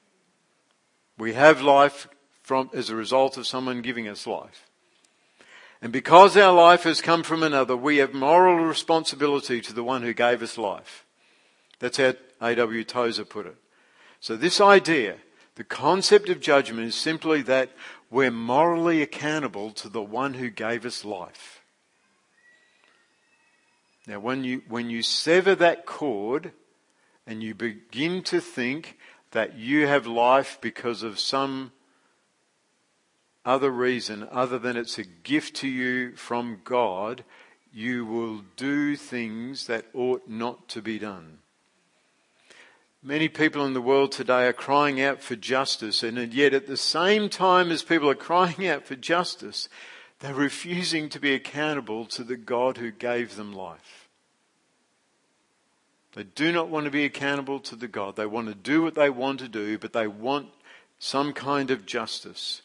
We 1.18 1.34
have 1.34 1.62
life 1.62 2.08
from, 2.42 2.70
as 2.74 2.90
a 2.90 2.96
result 2.96 3.36
of 3.36 3.46
someone 3.46 3.82
giving 3.82 4.08
us 4.08 4.26
life. 4.26 4.68
And 5.80 5.92
because 5.92 6.36
our 6.36 6.52
life 6.52 6.84
has 6.84 7.00
come 7.00 7.22
from 7.22 7.42
another, 7.42 7.76
we 7.76 7.98
have 7.98 8.14
moral 8.14 8.64
responsibility 8.64 9.60
to 9.60 9.72
the 9.72 9.84
one 9.84 10.02
who 10.02 10.14
gave 10.14 10.42
us 10.42 10.56
life. 10.56 11.04
That's 11.78 11.98
how 11.98 12.14
A.W. 12.40 12.84
Tozer 12.84 13.24
put 13.24 13.46
it. 13.46 13.56
So 14.20 14.36
this 14.36 14.60
idea, 14.60 15.16
the 15.56 15.64
concept 15.64 16.28
of 16.30 16.40
judgment 16.40 16.88
is 16.88 16.94
simply 16.94 17.42
that 17.42 17.70
we're 18.10 18.30
morally 18.30 19.02
accountable 19.02 19.70
to 19.72 19.88
the 19.88 20.02
one 20.02 20.34
who 20.34 20.48
gave 20.48 20.86
us 20.86 21.04
life. 21.04 21.60
Now 24.06 24.20
when 24.20 24.44
you, 24.44 24.62
when 24.68 24.90
you 24.90 25.02
sever 25.02 25.54
that 25.56 25.86
cord 25.86 26.52
and 27.26 27.42
you 27.42 27.54
begin 27.54 28.22
to 28.24 28.40
think 28.40 28.98
that 29.34 29.58
you 29.58 29.86
have 29.86 30.06
life 30.06 30.58
because 30.60 31.02
of 31.02 31.18
some 31.18 31.72
other 33.44 33.70
reason 33.70 34.26
other 34.30 34.58
than 34.58 34.76
it's 34.76 34.96
a 34.96 35.04
gift 35.04 35.56
to 35.56 35.68
you 35.68 36.14
from 36.16 36.60
God, 36.64 37.24
you 37.72 38.06
will 38.06 38.42
do 38.56 38.94
things 38.94 39.66
that 39.66 39.86
ought 39.92 40.28
not 40.28 40.68
to 40.68 40.80
be 40.80 40.98
done. 41.00 41.38
Many 43.02 43.28
people 43.28 43.66
in 43.66 43.74
the 43.74 43.82
world 43.82 44.12
today 44.12 44.46
are 44.46 44.52
crying 44.54 45.00
out 45.00 45.20
for 45.20 45.36
justice, 45.36 46.02
and 46.02 46.32
yet 46.32 46.54
at 46.54 46.68
the 46.68 46.76
same 46.76 47.28
time 47.28 47.70
as 47.70 47.82
people 47.82 48.08
are 48.08 48.14
crying 48.14 48.66
out 48.66 48.86
for 48.86 48.94
justice, 48.94 49.68
they're 50.20 50.32
refusing 50.32 51.08
to 51.08 51.18
be 51.18 51.34
accountable 51.34 52.06
to 52.06 52.22
the 52.22 52.36
God 52.36 52.78
who 52.78 52.92
gave 52.92 53.34
them 53.34 53.52
life. 53.52 54.03
They 56.14 56.24
do 56.24 56.52
not 56.52 56.68
want 56.68 56.84
to 56.84 56.90
be 56.90 57.04
accountable 57.04 57.60
to 57.60 57.76
the 57.76 57.88
God. 57.88 58.16
They 58.16 58.26
want 58.26 58.48
to 58.48 58.54
do 58.54 58.82
what 58.82 58.94
they 58.94 59.10
want 59.10 59.40
to 59.40 59.48
do, 59.48 59.78
but 59.78 59.92
they 59.92 60.06
want 60.06 60.48
some 60.98 61.32
kind 61.32 61.70
of 61.70 61.86
justice. 61.86 62.62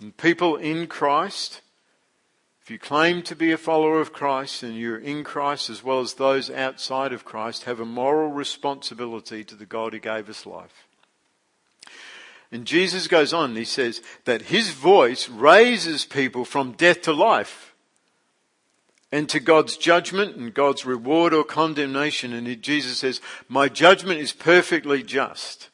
And 0.00 0.16
people 0.16 0.56
in 0.56 0.86
Christ 0.86 1.60
if 2.70 2.74
you 2.74 2.78
claim 2.78 3.22
to 3.22 3.34
be 3.34 3.50
a 3.50 3.58
follower 3.58 4.00
of 4.00 4.12
Christ 4.12 4.62
and 4.62 4.76
you're 4.76 4.96
in 4.96 5.24
Christ 5.24 5.70
as 5.70 5.82
well 5.82 5.98
as 5.98 6.14
those 6.14 6.50
outside 6.50 7.12
of 7.12 7.24
Christ, 7.24 7.64
have 7.64 7.80
a 7.80 7.84
moral 7.84 8.30
responsibility 8.30 9.42
to 9.42 9.56
the 9.56 9.66
God 9.66 9.92
who 9.92 9.98
gave 9.98 10.28
us 10.28 10.46
life. 10.46 10.86
And 12.52 12.64
Jesus 12.64 13.08
goes 13.08 13.32
on, 13.32 13.56
he 13.56 13.64
says 13.64 14.00
that 14.24 14.42
his 14.42 14.70
voice 14.70 15.28
raises 15.28 16.04
people 16.04 16.44
from 16.44 16.70
death 16.70 17.02
to 17.02 17.12
life 17.12 17.69
and 19.12 19.28
to 19.28 19.40
God's 19.40 19.76
judgment 19.76 20.36
and 20.36 20.54
God's 20.54 20.86
reward 20.86 21.34
or 21.34 21.44
condemnation. 21.44 22.32
And 22.32 22.62
Jesus 22.62 22.98
says, 22.98 23.20
my 23.48 23.68
judgment 23.68 24.20
is 24.20 24.32
perfectly 24.32 25.02
just. 25.02 25.68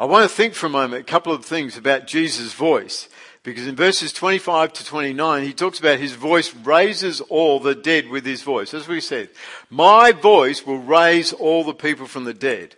I 0.00 0.04
want 0.04 0.28
to 0.28 0.34
think 0.34 0.54
for 0.54 0.66
a 0.66 0.70
moment 0.70 1.02
a 1.02 1.10
couple 1.10 1.32
of 1.32 1.44
things 1.44 1.76
about 1.76 2.06
Jesus' 2.06 2.52
voice. 2.52 3.08
Because 3.42 3.66
in 3.66 3.76
verses 3.76 4.12
25 4.12 4.72
to 4.74 4.84
29, 4.84 5.42
he 5.42 5.52
talks 5.52 5.78
about 5.78 5.98
his 5.98 6.12
voice 6.12 6.54
raises 6.54 7.20
all 7.22 7.60
the 7.60 7.74
dead 7.74 8.08
with 8.08 8.26
his 8.26 8.42
voice. 8.42 8.74
As 8.74 8.86
we 8.86 9.00
said, 9.00 9.30
my 9.70 10.12
voice 10.12 10.66
will 10.66 10.78
raise 10.78 11.32
all 11.32 11.64
the 11.64 11.72
people 11.72 12.06
from 12.06 12.24
the 12.24 12.34
dead. 12.34 12.74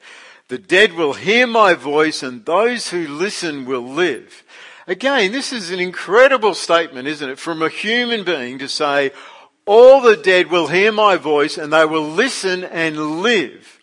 The 0.49 0.59
dead 0.59 0.92
will 0.92 1.14
hear 1.14 1.46
my 1.46 1.75
voice 1.75 2.23
and 2.23 2.44
those 2.44 2.90
who 2.90 3.07
listen 3.09 3.66
will 3.66 3.87
live. 3.87 4.44
Again, 4.87 5.33
this 5.33 5.53
is 5.53 5.70
an 5.70 5.79
incredible 5.79 6.55
statement, 6.55 7.07
isn't 7.07 7.31
it? 7.31 7.38
From 7.38 7.62
a 7.62 7.68
human 7.68 8.25
being 8.25 8.59
to 8.59 8.68
say, 8.68 9.12
all 9.70 10.00
the 10.00 10.16
dead 10.16 10.50
will 10.50 10.66
hear 10.66 10.92
my 10.92 11.16
voice 11.16 11.56
and 11.56 11.72
they 11.72 11.85
will 11.85 12.09
listen 12.09 12.64
and 12.64 13.22
live. 13.22 13.80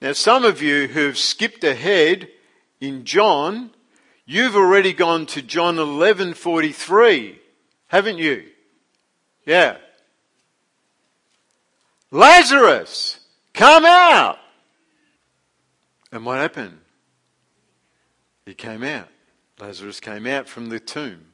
Now 0.00 0.12
some 0.12 0.44
of 0.44 0.60
you 0.60 0.88
who've 0.88 1.16
skipped 1.16 1.64
ahead 1.64 2.28
in 2.80 3.04
John 3.04 3.70
You've 4.28 4.56
already 4.56 4.92
gone 4.92 5.26
to 5.26 5.40
John 5.40 5.76
11:43, 5.76 7.38
haven't 7.86 8.18
you? 8.18 8.50
Yeah. 9.44 9.78
Lazarus, 12.10 13.20
come 13.54 13.86
out. 13.86 14.40
And 16.10 16.26
what 16.26 16.38
happened? 16.38 16.80
He 18.44 18.54
came 18.54 18.82
out. 18.82 19.08
Lazarus 19.60 20.00
came 20.00 20.26
out 20.26 20.48
from 20.48 20.70
the 20.70 20.80
tomb. 20.80 21.25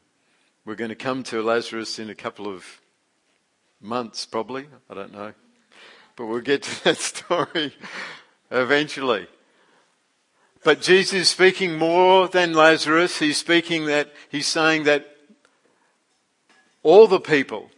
We're 0.65 0.77
going 0.77 0.91
to 0.91 0.95
come 0.95 1.25
to 1.25 1.43
Lazarus 1.43 1.99
in 1.99 2.09
a 2.09 2.15
couple 2.15 2.47
of 2.47 2.81
months, 3.81 4.25
probably. 4.27 4.67
I 4.89 4.95
don't 4.95 5.13
know. 5.13 5.33
But 6.15 6.27
we'll 6.27 6.41
get 6.41 6.63
to 6.63 6.85
that 6.85 6.99
story 6.99 7.75
eventually. 8.49 9.27
But 10.63 10.81
Jesus 10.81 11.15
is 11.15 11.29
speaking 11.29 11.77
more 11.77 12.29
than 12.29 12.53
Lazarus. 12.53 13.19
He's 13.19 13.39
speaking 13.39 13.87
that, 13.87 14.13
he's 14.29 14.47
saying 14.47 14.85
that 14.85 15.17
all 16.85 17.09
the 17.09 17.19
people 17.19 17.71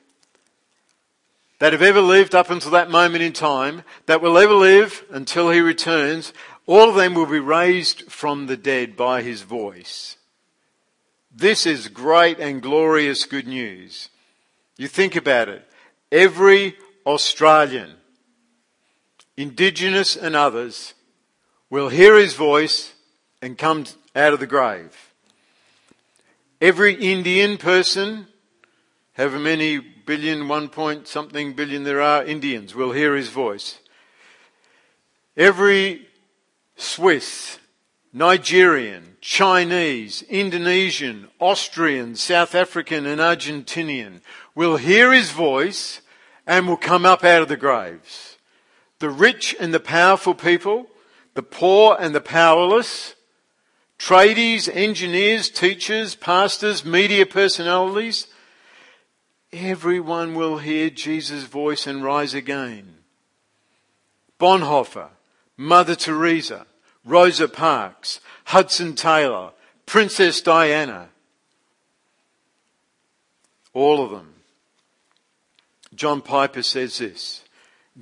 that 1.61 1.73
have 1.73 1.81
ever 1.81 2.03
lived 2.03 2.35
up 2.35 2.51
until 2.51 2.73
that 2.73 2.91
moment 2.91 3.25
in 3.25 3.33
time, 3.33 3.83
that 4.05 4.21
will 4.21 4.37
ever 4.37 4.53
live 4.53 5.05
until 5.11 5.51
he 5.51 5.61
returns, 5.61 6.35
all 6.67 6.91
of 6.91 6.97
them 6.97 7.15
will 7.15 7.25
be 7.25 7.41
raised 7.41 8.13
from 8.13 8.47
the 8.47 8.59
dead 8.59 8.95
by 8.95 9.23
his 9.23 9.41
voice. 9.41 10.19
This 11.37 11.67
is 11.67 11.89
great 11.89 12.39
and 12.39 12.63
glorious 12.63 13.25
good 13.25 13.49
news. 13.49 14.09
You 14.77 14.87
think 14.87 15.17
about 15.17 15.49
it. 15.49 15.69
Every 16.13 16.77
Australian, 17.05 17.91
Indigenous 19.37 20.15
and 20.15 20.37
others, 20.37 20.95
will 21.71 21.89
hear 21.89 22.17
his 22.17 22.35
voice 22.35 22.95
and 23.43 23.59
come 23.59 23.85
out 24.15 24.33
of 24.33 24.39
the 24.39 24.47
grave. 24.47 25.13
Every 26.61 26.95
Indian 26.95 27.57
person, 27.57 28.29
however 29.15 29.41
many 29.41 29.79
billion, 29.79 30.47
one 30.47 30.69
point 30.69 31.09
something 31.09 31.55
billion 31.55 31.83
there 31.83 32.01
are 32.01 32.25
Indians, 32.25 32.77
will 32.77 32.93
hear 32.93 33.17
his 33.17 33.29
voice. 33.29 33.81
Every 35.37 36.07
Swiss, 36.77 37.59
Nigerian, 38.17 39.17
Chinese, 39.21 40.23
Indonesian, 40.29 41.27
Austrian, 41.41 42.15
South 42.15 42.55
African 42.55 43.07
and 43.07 43.21
Argentinian 43.21 44.21
will 44.55 44.77
hear 44.77 45.13
his 45.13 45.33
voice 45.33 46.01
and 46.47 46.69
will 46.69 46.77
come 46.77 47.05
up 47.05 47.25
out 47.25 47.43
of 47.43 47.49
the 47.49 47.57
graves. 47.57 48.39
The 49.01 49.11
rich 49.11 49.57
and 49.59 49.75
the 49.75 49.81
powerful 49.81 50.33
people, 50.33 50.87
the 51.35 51.43
poor 51.43 51.97
and 51.99 52.15
the 52.15 52.21
powerless, 52.21 53.17
tradies, 53.99 54.71
engineers, 54.73 55.51
teachers, 55.51 56.15
pastors, 56.15 56.85
media 56.85 57.27
personalities, 57.27 58.29
everyone 59.53 60.37
will 60.37 60.59
hear 60.59 60.89
Jesus' 60.89 61.45
voice 61.45 61.85
and 61.85 62.05
rise 62.05 62.33
again. 62.33 62.99
Bonhoeffer, 64.39 65.09
Mother 65.57 65.97
Teresa, 65.97 66.67
Rosa 67.05 67.49
Parks, 67.49 68.21
Hudson 68.47 68.95
Taylor, 68.95 69.51
Princess 69.87 70.41
Diana. 70.41 71.09
All 73.73 74.03
of 74.03 74.11
them. 74.11 74.35
John 75.95 76.23
Piper 76.23 76.63
says 76.63 76.99
this 76.99 77.45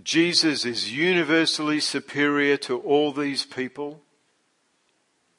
Jesus 0.03 0.65
is 0.65 0.93
universally 0.93 1.81
superior 1.81 2.57
to 2.59 2.79
all 2.79 3.13
these 3.13 3.45
people. 3.45 4.01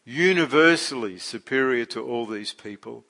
Universally 0.06 1.18
superior 1.18 1.86
to 1.86 2.04
all 2.04 2.26
these 2.26 2.54
people. 2.54 3.06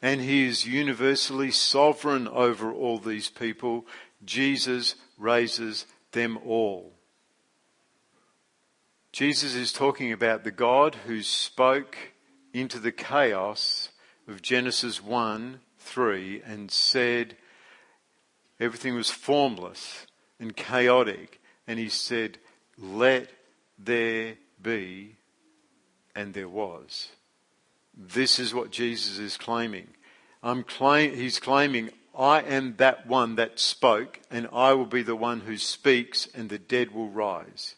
And 0.00 0.20
he 0.20 0.46
is 0.46 0.66
universally 0.66 1.50
sovereign 1.50 2.28
over 2.28 2.72
all 2.72 2.98
these 2.98 3.28
people. 3.28 3.86
Jesus 4.24 4.94
raises 5.18 5.86
them 6.12 6.38
all. 6.46 6.95
Jesus 9.16 9.54
is 9.54 9.72
talking 9.72 10.12
about 10.12 10.44
the 10.44 10.50
God 10.50 10.94
who 11.06 11.22
spoke 11.22 11.96
into 12.52 12.78
the 12.78 12.92
chaos 12.92 13.88
of 14.28 14.42
Genesis 14.42 15.02
1 15.02 15.60
3 15.78 16.42
and 16.44 16.70
said 16.70 17.34
everything 18.60 18.94
was 18.94 19.08
formless 19.08 20.06
and 20.38 20.54
chaotic. 20.54 21.40
And 21.66 21.78
he 21.78 21.88
said, 21.88 22.36
Let 22.76 23.30
there 23.78 24.34
be, 24.60 25.16
and 26.14 26.34
there 26.34 26.46
was. 26.46 27.08
This 27.96 28.38
is 28.38 28.52
what 28.52 28.70
Jesus 28.70 29.18
is 29.18 29.38
claiming. 29.38 29.88
I'm 30.42 30.62
claim, 30.62 31.14
he's 31.14 31.40
claiming, 31.40 31.88
I 32.14 32.42
am 32.42 32.76
that 32.76 33.06
one 33.06 33.36
that 33.36 33.58
spoke, 33.60 34.20
and 34.30 34.46
I 34.52 34.74
will 34.74 34.84
be 34.84 35.02
the 35.02 35.16
one 35.16 35.40
who 35.40 35.56
speaks, 35.56 36.28
and 36.34 36.50
the 36.50 36.58
dead 36.58 36.90
will 36.90 37.08
rise. 37.08 37.76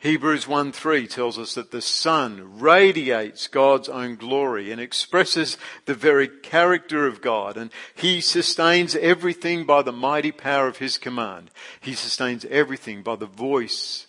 Hebrews 0.00 0.48
1 0.48 0.72
3 0.72 1.06
tells 1.06 1.38
us 1.38 1.54
that 1.54 1.72
the 1.72 1.82
Son 1.82 2.58
radiates 2.58 3.48
God's 3.48 3.86
own 3.86 4.16
glory 4.16 4.72
and 4.72 4.80
expresses 4.80 5.58
the 5.84 5.92
very 5.92 6.26
character 6.26 7.06
of 7.06 7.20
God, 7.20 7.58
and 7.58 7.70
He 7.94 8.22
sustains 8.22 8.96
everything 8.96 9.66
by 9.66 9.82
the 9.82 9.92
mighty 9.92 10.32
power 10.32 10.66
of 10.66 10.78
His 10.78 10.96
command. 10.96 11.50
He 11.82 11.92
sustains 11.92 12.46
everything 12.46 13.02
by 13.02 13.16
the 13.16 13.26
voice. 13.26 14.06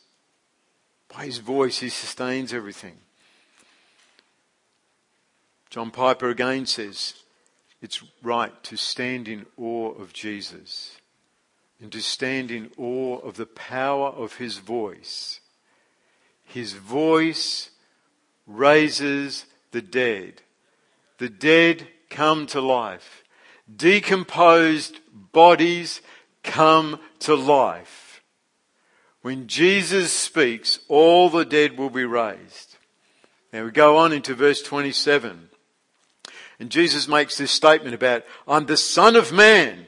By 1.13 1.25
His 1.25 1.39
voice, 1.39 1.79
He 1.79 1.89
sustains 1.89 2.53
everything. 2.53 2.95
John 5.69 5.91
Piper 5.91 6.29
again 6.29 6.67
says, 6.67 7.15
it's 7.81 8.01
right 8.23 8.63
to 8.63 8.77
stand 8.77 9.27
in 9.27 9.45
awe 9.57 9.91
of 9.91 10.13
Jesus 10.13 10.95
and 11.81 11.91
to 11.91 11.99
stand 11.99 12.49
in 12.49 12.71
awe 12.77 13.17
of 13.19 13.35
the 13.35 13.45
power 13.45 14.07
of 14.07 14.35
His 14.35 14.57
voice 14.57 15.40
his 16.51 16.73
voice 16.73 17.69
raises 18.45 19.45
the 19.71 19.81
dead. 19.81 20.41
The 21.17 21.29
dead 21.29 21.87
come 22.09 22.45
to 22.47 22.59
life. 22.59 23.23
Decomposed 23.73 24.99
bodies 25.31 26.01
come 26.43 26.99
to 27.19 27.35
life. 27.35 28.21
When 29.21 29.47
Jesus 29.47 30.11
speaks, 30.11 30.79
all 30.87 31.29
the 31.29 31.45
dead 31.45 31.77
will 31.77 31.89
be 31.89 32.05
raised. 32.05 32.75
Now 33.53 33.63
we 33.65 33.71
go 33.71 33.97
on 33.97 34.11
into 34.11 34.35
verse 34.35 34.61
27. 34.61 35.49
And 36.59 36.69
Jesus 36.69 37.07
makes 37.07 37.37
this 37.37 37.51
statement 37.51 37.95
about, 37.95 38.23
I'm 38.47 38.65
the 38.65 38.77
Son 38.77 39.15
of 39.15 39.31
Man. 39.31 39.85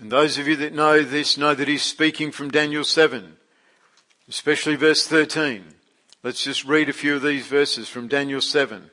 And 0.00 0.10
those 0.10 0.38
of 0.38 0.48
you 0.48 0.56
that 0.56 0.74
know 0.74 1.02
this 1.02 1.36
know 1.36 1.54
that 1.54 1.68
he's 1.68 1.82
speaking 1.82 2.32
from 2.32 2.50
Daniel 2.50 2.84
7 2.84 3.36
especially 4.28 4.74
verse 4.74 5.06
13. 5.06 5.64
Let's 6.22 6.42
just 6.42 6.64
read 6.64 6.88
a 6.88 6.92
few 6.92 7.16
of 7.16 7.22
these 7.22 7.46
verses 7.46 7.88
from 7.88 8.08
Daniel 8.08 8.40
7. 8.40 8.90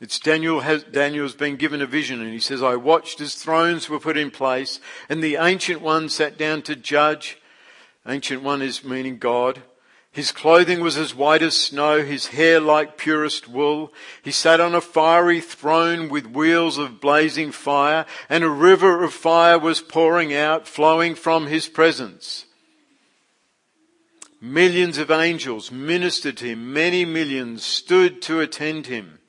It's 0.00 0.18
Daniel 0.18 0.60
has, 0.60 0.84
Daniel's 0.84 1.34
been 1.34 1.56
given 1.56 1.80
a 1.80 1.86
vision 1.86 2.20
and 2.20 2.32
he 2.32 2.40
says, 2.40 2.62
I 2.62 2.76
watched 2.76 3.20
as 3.20 3.34
thrones 3.34 3.88
were 3.88 4.00
put 4.00 4.18
in 4.18 4.30
place 4.30 4.80
and 5.08 5.22
the 5.22 5.36
ancient 5.36 5.80
one 5.80 6.08
sat 6.08 6.36
down 6.36 6.62
to 6.62 6.76
judge. 6.76 7.38
Ancient 8.06 8.42
one 8.42 8.60
is 8.60 8.84
meaning 8.84 9.18
God. 9.18 9.62
His 10.12 10.30
clothing 10.30 10.80
was 10.80 10.96
as 10.96 11.14
white 11.14 11.42
as 11.42 11.56
snow, 11.56 12.02
his 12.02 12.28
hair 12.28 12.60
like 12.60 12.98
purest 12.98 13.48
wool. 13.48 13.92
He 14.22 14.30
sat 14.30 14.60
on 14.60 14.74
a 14.74 14.80
fiery 14.80 15.40
throne 15.40 16.08
with 16.08 16.26
wheels 16.26 16.76
of 16.76 17.00
blazing 17.00 17.52
fire 17.52 18.04
and 18.28 18.44
a 18.44 18.50
river 18.50 19.02
of 19.02 19.14
fire 19.14 19.58
was 19.58 19.80
pouring 19.80 20.34
out, 20.34 20.68
flowing 20.68 21.14
from 21.14 21.46
his 21.46 21.68
presence. 21.68 22.44
Millions 24.44 24.98
of 24.98 25.10
angels 25.10 25.72
ministered 25.72 26.36
to 26.36 26.44
him. 26.44 26.70
Many 26.70 27.06
millions 27.06 27.64
stood 27.64 28.20
to 28.22 28.40
attend 28.40 28.88
him. 28.88 29.20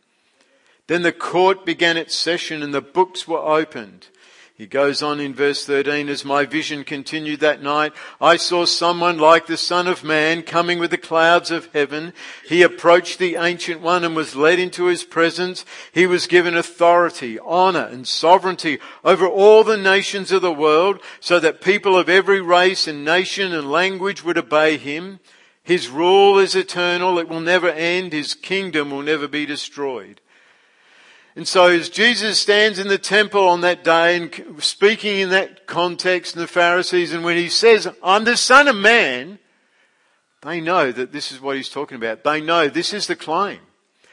Then 0.87 1.03
the 1.03 1.13
court 1.13 1.65
began 1.65 1.95
its 1.95 2.13
session 2.13 2.61
and 2.61 2.73
the 2.73 2.81
books 2.81 3.25
were 3.25 3.39
opened. 3.39 4.09
He 4.57 4.67
goes 4.67 5.03
on 5.03 5.19
in 5.19 5.33
verse 5.33 5.65
13, 5.65 6.07
as 6.07 6.23
my 6.23 6.45
vision 6.45 6.85
continued 6.85 7.41
that 7.41 7.61
night, 7.61 7.91
I 8.21 8.37
saw 8.37 8.63
someone 8.63 9.17
like 9.17 9.47
the 9.47 9.57
Son 9.57 9.85
of 9.85 10.01
Man 10.01 10.43
coming 10.43 10.79
with 10.79 10.91
the 10.91 10.97
clouds 10.97 11.51
of 11.51 11.67
heaven. 11.73 12.13
He 12.47 12.61
approached 12.61 13.19
the 13.19 13.35
Ancient 13.35 13.81
One 13.81 14.05
and 14.05 14.15
was 14.15 14.33
led 14.33 14.57
into 14.57 14.85
his 14.85 15.03
presence. 15.03 15.65
He 15.91 16.07
was 16.07 16.25
given 16.25 16.55
authority, 16.55 17.37
honor, 17.37 17.89
and 17.91 18.07
sovereignty 18.07 18.79
over 19.03 19.27
all 19.27 19.65
the 19.65 19.75
nations 19.75 20.31
of 20.31 20.41
the 20.41 20.53
world 20.53 21.01
so 21.19 21.37
that 21.41 21.59
people 21.59 21.97
of 21.97 22.07
every 22.07 22.39
race 22.39 22.87
and 22.87 23.03
nation 23.03 23.51
and 23.51 23.69
language 23.69 24.23
would 24.23 24.37
obey 24.37 24.77
him. 24.77 25.19
His 25.63 25.89
rule 25.89 26.39
is 26.39 26.55
eternal. 26.55 27.19
It 27.19 27.27
will 27.27 27.41
never 27.41 27.69
end. 27.69 28.13
His 28.13 28.33
kingdom 28.33 28.89
will 28.89 29.01
never 29.01 29.27
be 29.27 29.45
destroyed. 29.45 30.21
And 31.35 31.47
so 31.47 31.67
as 31.67 31.89
Jesus 31.89 32.39
stands 32.39 32.79
in 32.79 32.87
the 32.87 32.97
temple 32.97 33.47
on 33.47 33.61
that 33.61 33.83
day 33.83 34.15
and 34.15 34.63
speaking 34.63 35.19
in 35.19 35.29
that 35.31 35.67
context 35.67 36.35
and 36.35 36.43
the 36.43 36.47
Pharisees 36.47 37.11
and 37.11 37.25
when 37.25 37.35
he 37.35 37.49
says, 37.49 37.87
I'm 38.01 38.23
the 38.23 38.37
son 38.37 38.69
of 38.69 38.75
man, 38.75 39.39
they 40.43 40.61
know 40.61 40.91
that 40.91 41.11
this 41.11 41.31
is 41.31 41.41
what 41.41 41.57
he's 41.57 41.69
talking 41.69 41.97
about. 41.97 42.23
They 42.23 42.39
know 42.39 42.69
this 42.69 42.93
is 42.93 43.07
the 43.07 43.17
claim. 43.17 43.59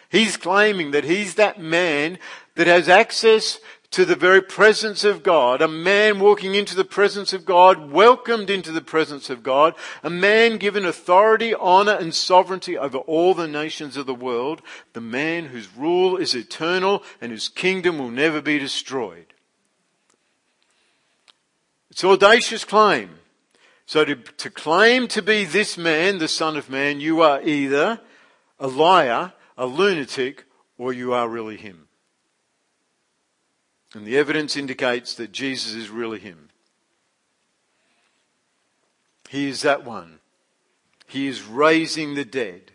He's 0.09 0.37
claiming 0.37 0.91
that 0.91 1.05
he's 1.05 1.37
that 1.37 1.61
man 1.61 2.19
that 2.57 2.67
has 2.67 2.89
access 2.89 3.61
to 3.93 4.07
the 4.07 4.17
very 4.17 4.41
presence 4.41 5.05
of 5.05 5.23
God, 5.23 5.61
a 5.61 5.69
man 5.69 6.19
walking 6.19 6.55
into 6.55 6.75
the 6.75 6.85
presence 6.85 7.33
of 7.33 7.45
God, 7.45 7.91
welcomed 7.91 8.49
into 8.49 8.73
the 8.73 8.81
presence 8.81 9.29
of 9.31 9.43
God, 9.43 9.75
a 10.03 10.09
man 10.11 10.57
given 10.57 10.85
authority, 10.85 11.55
honor, 11.55 11.93
and 11.93 12.15
sovereignty 12.15 12.77
over 12.77 12.99
all 12.99 13.35
the 13.35 13.47
nations 13.47 13.97
of 13.99 14.07
the 14.07 14.15
world, 14.15 14.63
the 14.95 15.01
man 15.01 15.47
whose 15.47 15.77
rule 15.77 16.17
is 16.17 16.35
eternal 16.35 17.03
and 17.21 17.33
whose 17.33 17.49
kingdom 17.49 17.99
will 17.99 18.11
never 18.11 18.41
be 18.41 18.59
destroyed. 18.59 19.27
It's 21.91 22.03
an 22.03 22.11
audacious 22.11 22.65
claim. 22.65 23.11
So 23.85 24.07
to, 24.07 24.15
to 24.15 24.49
claim 24.49 25.07
to 25.09 25.21
be 25.21 25.45
this 25.45 25.77
man, 25.77 26.17
the 26.17 26.29
Son 26.29 26.57
of 26.57 26.71
Man, 26.71 27.01
you 27.01 27.21
are 27.21 27.43
either 27.43 28.01
a 28.59 28.69
liar, 28.69 29.35
a 29.59 29.67
lunatic, 29.67 30.45
or 30.79 30.95
you 30.95 31.13
are 31.13 31.29
really 31.29 31.59
him. 31.59 31.89
And 33.95 34.07
the 34.07 34.17
evidence 34.17 34.57
indicates 34.57 35.15
that 35.15 35.33
Jesus 35.33 35.75
is 35.75 35.91
really 35.91 36.19
him. 36.19 36.49
He 39.29 39.49
is 39.49 39.63
that 39.63 39.85
one. 39.85 40.19
He 41.07 41.27
is 41.27 41.43
raising 41.43 42.15
the 42.15 42.25
dead. 42.25 42.73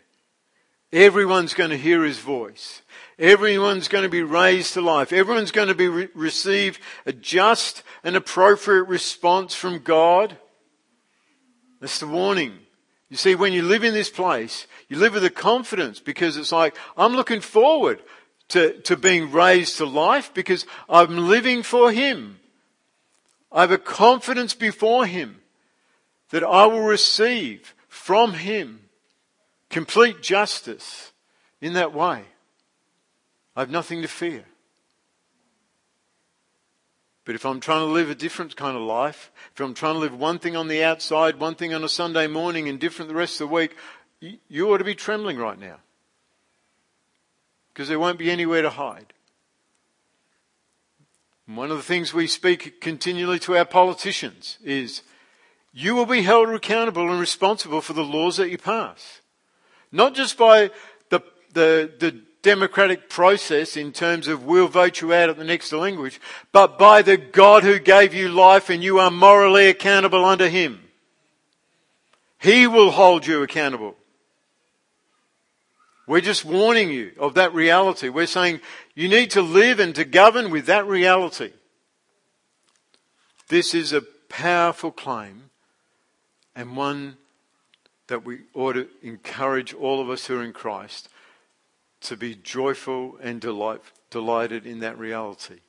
Everyone's 0.92 1.54
going 1.54 1.70
to 1.70 1.76
hear 1.76 2.04
his 2.04 2.18
voice. 2.18 2.82
Everyone's 3.18 3.88
going 3.88 4.04
to 4.04 4.08
be 4.08 4.22
raised 4.22 4.74
to 4.74 4.80
life. 4.80 5.12
Everyone's 5.12 5.50
going 5.50 5.68
to 5.68 5.74
be 5.74 5.88
re- 5.88 6.08
receive 6.14 6.78
a 7.04 7.12
just 7.12 7.82
and 8.02 8.16
appropriate 8.16 8.84
response 8.84 9.54
from 9.54 9.80
God. 9.80 10.36
That's 11.80 11.98
the 11.98 12.06
warning. 12.06 12.58
You 13.10 13.16
see, 13.16 13.34
when 13.34 13.52
you 13.52 13.62
live 13.62 13.84
in 13.84 13.94
this 13.94 14.10
place, 14.10 14.66
you 14.88 14.98
live 14.98 15.14
with 15.14 15.24
a 15.24 15.30
confidence 15.30 16.00
because 16.00 16.36
it's 16.36 16.52
like, 16.52 16.76
I'm 16.96 17.14
looking 17.14 17.40
forward 17.40 18.02
to, 18.48 18.80
to 18.80 18.96
being 18.96 19.30
raised 19.30 19.76
to 19.78 19.84
life 19.84 20.32
because 20.32 20.66
I'm 20.88 21.28
living 21.28 21.62
for 21.62 21.92
Him. 21.92 22.40
I 23.52 23.62
have 23.62 23.70
a 23.70 23.78
confidence 23.78 24.54
before 24.54 25.06
Him 25.06 25.40
that 26.30 26.44
I 26.44 26.66
will 26.66 26.82
receive 26.82 27.74
from 27.88 28.34
Him 28.34 28.80
complete 29.70 30.22
justice 30.22 31.12
in 31.60 31.74
that 31.74 31.92
way. 31.92 32.24
I 33.56 33.60
have 33.60 33.70
nothing 33.70 34.02
to 34.02 34.08
fear. 34.08 34.44
But 37.24 37.34
if 37.34 37.44
I'm 37.44 37.60
trying 37.60 37.86
to 37.86 37.92
live 37.92 38.08
a 38.08 38.14
different 38.14 38.56
kind 38.56 38.74
of 38.74 38.82
life, 38.82 39.30
if 39.52 39.60
I'm 39.60 39.74
trying 39.74 39.94
to 39.94 39.98
live 39.98 40.18
one 40.18 40.38
thing 40.38 40.56
on 40.56 40.68
the 40.68 40.82
outside, 40.82 41.38
one 41.38 41.56
thing 41.56 41.74
on 41.74 41.84
a 41.84 41.88
Sunday 41.88 42.26
morning, 42.26 42.70
and 42.70 42.80
different 42.80 43.10
the 43.10 43.14
rest 43.14 43.40
of 43.40 43.48
the 43.48 43.54
week, 43.54 43.76
you 44.20 44.72
ought 44.72 44.78
to 44.78 44.84
be 44.84 44.94
trembling 44.94 45.36
right 45.36 45.58
now. 45.58 45.76
Because 47.78 47.88
there 47.88 48.00
won't 48.00 48.18
be 48.18 48.28
anywhere 48.28 48.62
to 48.62 48.70
hide. 48.70 49.12
And 51.46 51.56
one 51.56 51.70
of 51.70 51.76
the 51.76 51.82
things 51.84 52.12
we 52.12 52.26
speak 52.26 52.80
continually 52.80 53.38
to 53.38 53.56
our 53.56 53.64
politicians 53.64 54.58
is 54.64 55.02
you 55.72 55.94
will 55.94 56.04
be 56.04 56.22
held 56.22 56.48
accountable 56.48 57.08
and 57.08 57.20
responsible 57.20 57.80
for 57.80 57.92
the 57.92 58.02
laws 58.02 58.36
that 58.38 58.50
you 58.50 58.58
pass. 58.58 59.20
Not 59.92 60.16
just 60.16 60.36
by 60.36 60.72
the, 61.10 61.20
the, 61.54 61.92
the 62.00 62.20
democratic 62.42 63.08
process 63.08 63.76
in 63.76 63.92
terms 63.92 64.26
of 64.26 64.44
we'll 64.44 64.66
vote 64.66 65.00
you 65.00 65.14
out 65.14 65.30
at 65.30 65.36
the 65.36 65.44
next 65.44 65.72
language, 65.72 66.20
but 66.50 66.80
by 66.80 67.00
the 67.00 67.16
God 67.16 67.62
who 67.62 67.78
gave 67.78 68.12
you 68.12 68.28
life 68.28 68.70
and 68.70 68.82
you 68.82 68.98
are 68.98 69.12
morally 69.12 69.68
accountable 69.68 70.24
under 70.24 70.48
Him. 70.48 70.80
He 72.40 72.66
will 72.66 72.90
hold 72.90 73.24
you 73.24 73.40
accountable. 73.44 73.94
We're 76.08 76.22
just 76.22 76.44
warning 76.44 76.90
you 76.90 77.12
of 77.18 77.34
that 77.34 77.52
reality. 77.52 78.08
We're 78.08 78.26
saying 78.26 78.60
you 78.94 79.08
need 79.08 79.30
to 79.32 79.42
live 79.42 79.78
and 79.78 79.94
to 79.94 80.06
govern 80.06 80.50
with 80.50 80.64
that 80.66 80.86
reality. 80.86 81.52
This 83.48 83.74
is 83.74 83.92
a 83.92 84.02
powerful 84.28 84.90
claim 84.90 85.50
and 86.56 86.76
one 86.76 87.18
that 88.06 88.24
we 88.24 88.38
ought 88.54 88.72
to 88.72 88.88
encourage 89.02 89.74
all 89.74 90.00
of 90.00 90.08
us 90.08 90.26
who 90.26 90.40
are 90.40 90.44
in 90.44 90.54
Christ 90.54 91.10
to 92.00 92.16
be 92.16 92.34
joyful 92.34 93.18
and 93.22 93.38
delight, 93.38 93.82
delighted 94.10 94.66
in 94.66 94.80
that 94.80 94.98
reality. 94.98 95.60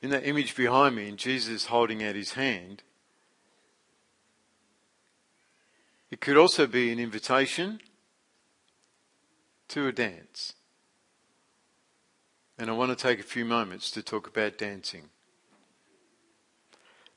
In 0.00 0.08
that 0.08 0.26
image 0.26 0.56
behind 0.56 0.96
me, 0.96 1.08
and 1.08 1.18
Jesus 1.18 1.66
holding 1.66 2.02
out 2.02 2.14
his 2.14 2.32
hand, 2.32 2.82
it 6.12 6.20
could 6.20 6.36
also 6.36 6.66
be 6.66 6.92
an 6.92 6.98
invitation 6.98 7.80
to 9.68 9.88
a 9.88 9.92
dance. 9.92 10.52
And 12.58 12.68
I 12.68 12.74
want 12.74 12.96
to 12.96 13.02
take 13.02 13.18
a 13.18 13.24
few 13.24 13.46
moments 13.46 13.90
to 13.92 14.02
talk 14.02 14.28
about 14.28 14.58
dancing. 14.58 15.08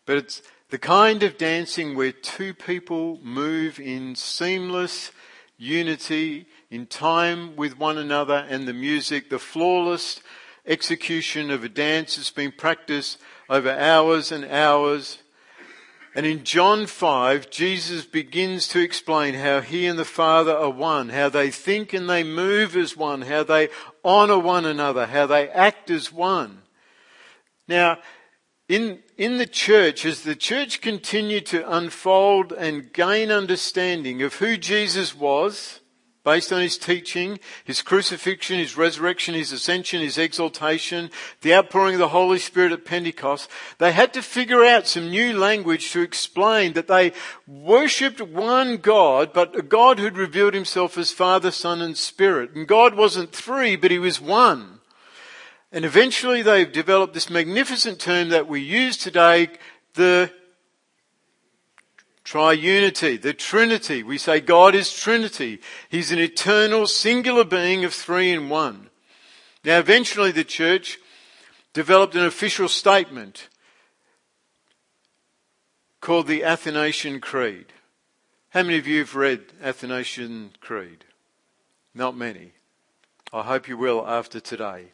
But 0.05 0.15
it's 0.15 0.41
the 0.69 0.77
kind 0.77 1.23
of 1.23 1.37
dancing 1.37 1.97
where 1.97 2.13
two 2.13 2.53
people 2.53 3.19
move 3.21 3.81
in 3.81 4.15
seamless 4.15 5.11
unity, 5.57 6.47
in 6.71 6.85
time 6.85 7.57
with 7.57 7.77
one 7.77 7.97
another, 7.97 8.45
and 8.49 8.65
the 8.65 8.73
music, 8.73 9.29
the 9.29 9.39
flawless 9.39 10.21
execution 10.65 11.51
of 11.51 11.65
a 11.65 11.69
dance 11.69 12.15
that's 12.15 12.31
been 12.31 12.53
practiced 12.53 13.17
over 13.49 13.71
hours 13.71 14.31
and 14.31 14.45
hours. 14.45 15.17
And 16.15 16.25
in 16.25 16.45
John 16.45 16.85
5, 16.85 17.49
Jesus 17.49 18.05
begins 18.05 18.69
to 18.69 18.79
explain 18.79 19.33
how 19.33 19.59
he 19.59 19.85
and 19.85 19.99
the 19.99 20.05
Father 20.05 20.55
are 20.55 20.69
one, 20.69 21.09
how 21.09 21.27
they 21.27 21.51
think 21.51 21.91
and 21.91 22.09
they 22.09 22.23
move 22.23 22.77
as 22.77 22.95
one, 22.95 23.23
how 23.23 23.43
they 23.43 23.67
honor 24.01 24.39
one 24.39 24.65
another, 24.65 25.07
how 25.07 25.27
they 25.27 25.49
act 25.49 25.91
as 25.91 26.13
one. 26.13 26.61
Now, 27.67 27.97
in, 28.69 28.99
in 29.17 29.39
the 29.39 29.45
church, 29.45 30.05
as 30.05 30.21
the 30.21 30.37
church 30.37 30.79
continued 30.79 31.45
to 31.47 31.69
unfold 31.69 32.53
and 32.53 32.93
gain 32.93 33.29
understanding 33.29 34.21
of 34.21 34.35
who 34.35 34.55
Jesus 34.55 35.13
was, 35.13 35.81
based 36.25 36.51
on 36.51 36.59
his 36.59 36.77
teaching, 36.77 37.39
his 37.63 37.81
crucifixion, 37.81 38.57
his 38.57 38.75
resurrection, 38.75 39.35
his 39.35 39.53
ascension, 39.53 40.01
his 40.01 40.17
exaltation, 40.17 41.09
the 41.41 41.53
outpouring 41.53 41.93
of 41.93 41.99
the 41.99 42.09
Holy 42.09 42.39
Spirit 42.39 42.73
at 42.73 42.83
Pentecost, 42.83 43.49
they 43.77 43.93
had 43.93 44.11
to 44.13 44.21
figure 44.21 44.65
out 44.65 44.87
some 44.87 45.09
new 45.09 45.37
language 45.37 45.91
to 45.91 46.01
explain 46.01 46.73
that 46.73 46.87
they 46.87 47.13
worshipped 47.47 48.19
one 48.19 48.77
God, 48.77 49.31
but 49.31 49.57
a 49.57 49.61
God 49.61 49.99
who'd 49.99 50.17
revealed 50.17 50.55
himself 50.55 50.97
as 50.97 51.11
Father, 51.11 51.51
Son, 51.51 51.81
and 51.81 51.95
Spirit. 51.95 52.55
And 52.55 52.67
God 52.67 52.95
wasn't 52.95 53.31
three, 53.31 53.75
but 53.75 53.91
he 53.91 53.99
was 53.99 54.19
one. 54.19 54.79
And 55.71 55.85
eventually 55.85 56.41
they've 56.41 56.71
developed 56.71 57.13
this 57.13 57.29
magnificent 57.29 57.99
term 57.99 58.29
that 58.29 58.47
we 58.47 58.61
use 58.61 58.97
today, 58.97 59.49
the 59.93 60.31
triunity, 62.25 63.21
the 63.21 63.33
Trinity. 63.33 64.03
We 64.03 64.17
say 64.17 64.39
God 64.41 64.75
is 64.75 64.93
Trinity. 64.93 65.59
He's 65.89 66.11
an 66.11 66.19
eternal, 66.19 66.87
singular 66.87 67.45
being 67.45 67.85
of 67.85 67.93
three 67.93 68.31
in 68.31 68.49
one. 68.49 68.89
Now 69.63 69.79
eventually 69.79 70.31
the 70.31 70.43
church 70.43 70.97
developed 71.73 72.15
an 72.15 72.25
official 72.25 72.67
statement 72.67 73.49
called 76.01 76.27
the 76.27 76.43
Athanasian 76.43 77.19
Creed. 77.19 77.67
How 78.49 78.63
many 78.63 78.77
of 78.77 78.87
you 78.87 78.99
have 78.99 79.15
read 79.15 79.41
Athanasian 79.61 80.51
Creed? 80.61 81.03
Not 81.93 82.15
many. 82.15 82.53
I 83.33 83.43
hope 83.43 83.67
you 83.67 83.77
will 83.77 84.07
after 84.07 84.39
today. 84.39 84.91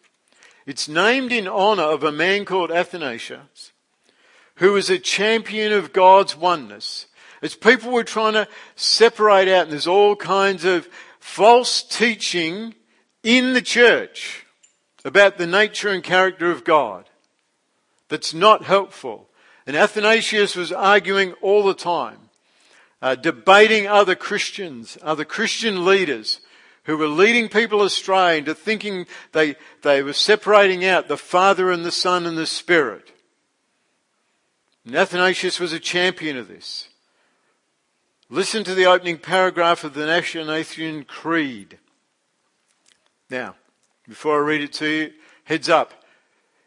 It's 0.66 0.88
named 0.88 1.32
in 1.32 1.48
honor 1.48 1.84
of 1.84 2.04
a 2.04 2.12
man 2.12 2.46
called 2.46 2.72
Athanasius, 2.72 3.72
who 4.56 4.74
was 4.74 4.90
a 4.90 5.00
champion 5.00 5.72
of 5.74 5.94
God's 5.94 6.36
oneness. 6.36 7.08
As 7.42 7.56
people 7.56 7.92
were 7.92 8.04
trying 8.04 8.34
to 8.34 8.48
separate 8.76 9.48
out, 9.48 9.64
and 9.64 9.72
there's 9.72 9.88
all 9.88 10.16
kinds 10.16 10.64
of 10.64 10.88
false 11.20 11.82
teaching 11.82 12.76
in 13.24 13.54
the 13.54 13.62
church 13.62 14.46
about 15.04 15.38
the 15.38 15.48
nature 15.48 15.90
and 15.90 16.04
character 16.04 16.52
of 16.52 16.64
God 16.64 17.10
that's 18.10 18.34
not 18.34 18.64
helpful. 18.64 19.28
And 19.66 19.76
Athanasius 19.76 20.56
was 20.56 20.72
arguing 20.72 21.34
all 21.42 21.64
the 21.64 21.74
time, 21.74 22.18
uh, 23.02 23.16
debating 23.16 23.88
other 23.88 24.16
Christians, 24.16 24.98
other 25.02 25.26
Christian 25.26 25.86
leaders 25.86 26.42
who 26.84 26.98
were 26.98 27.08
leading 27.08 27.48
people 27.48 27.84
astray 27.84 28.40
into 28.40 28.56
thinking 28.56 29.06
they, 29.32 29.56
they 29.84 30.02
were 30.02 30.14
separating 30.14 30.84
out 30.84 31.08
the 31.08 31.18
Father 31.18 31.72
and 31.72 31.86
the 31.86 31.92
Son 31.92 32.26
and 32.26 32.38
the 32.38 32.48
Spirit. 32.48 33.12
And 34.86 34.96
Athanasius 34.96 35.60
was 35.60 35.74
a 35.74 35.80
champion 35.80 36.38
of 36.38 36.48
this. 36.48 36.90
Listen 38.34 38.64
to 38.64 38.74
the 38.74 38.86
opening 38.86 39.18
paragraph 39.18 39.84
of 39.84 39.94
the 39.94 40.10
Athanasian 40.10 41.04
Creed. 41.04 41.78
Now, 43.30 43.56
before 44.08 44.38
I 44.38 44.48
read 44.48 44.62
it 44.62 44.72
to 44.74 44.88
you, 44.88 45.12
heads 45.44 45.68
up. 45.68 46.06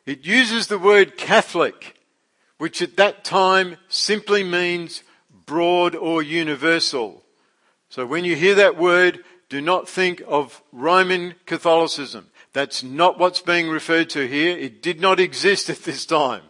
It 0.05 0.27
uses 0.27 0.66
the 0.66 0.79
word 0.79 1.16
Catholic, 1.16 1.98
which 2.59 2.83
at 2.83 2.98
that 2.98 3.24
time 3.24 3.79
simply 3.88 4.44
means 4.44 5.05
broad 5.46 5.94
or 5.94 6.22
universal. 6.22 7.22
So 7.88 8.05
when 8.05 8.27
you 8.27 8.37
hear 8.37 8.57
that 8.57 8.77
word, 8.77 9.24
do 9.48 9.62
not 9.62 9.88
think 9.88 10.22
of 10.29 10.62
Roman 10.70 11.35
Catholicism. 11.46 12.27
That's 12.53 12.83
not 12.83 13.18
what's 13.18 13.40
being 13.40 13.70
referred 13.70 14.11
to 14.11 14.29
here. 14.29 14.55
It 14.55 14.83
did 14.83 15.00
not 15.00 15.18
exist 15.29 15.70
at 15.70 15.85
this 15.85 16.05
time. 16.05 16.42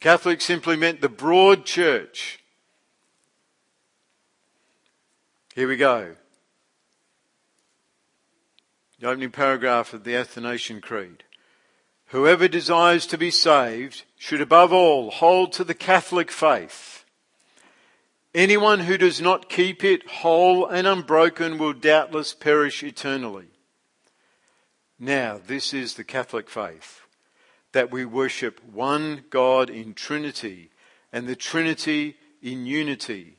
Catholic 0.00 0.40
simply 0.40 0.74
meant 0.74 1.02
the 1.02 1.08
broad 1.08 1.64
church. 1.64 2.40
Here 5.56 5.66
we 5.66 5.76
go. 5.76 6.14
The 9.00 9.08
opening 9.08 9.30
paragraph 9.30 9.92
of 9.92 10.04
the 10.04 10.14
Athanasian 10.14 10.80
Creed. 10.80 11.24
Whoever 12.10 12.46
desires 12.46 13.06
to 13.06 13.18
be 13.18 13.32
saved 13.32 14.04
should 14.16 14.40
above 14.40 14.72
all 14.72 15.10
hold 15.10 15.52
to 15.54 15.64
the 15.64 15.74
Catholic 15.74 16.30
faith 16.30 17.04
Anyone 18.34 18.80
who 18.80 18.98
does 18.98 19.18
not 19.18 19.48
keep 19.48 19.82
it 19.82 20.06
whole 20.06 20.66
and 20.66 20.86
unbroken 20.86 21.56
will 21.56 21.72
doubtless 21.72 22.34
perish 22.34 22.82
eternally. 22.82 23.46
Now, 24.98 25.40
this 25.46 25.72
is 25.72 25.94
the 25.94 26.04
Catholic 26.04 26.50
faith 26.50 27.00
that 27.72 27.90
we 27.90 28.04
worship 28.04 28.62
one 28.62 29.24
God 29.30 29.70
in 29.70 29.94
Trinity 29.94 30.68
and 31.14 31.26
the 31.26 31.34
Trinity 31.34 32.18
in 32.42 32.66
unity, 32.66 33.35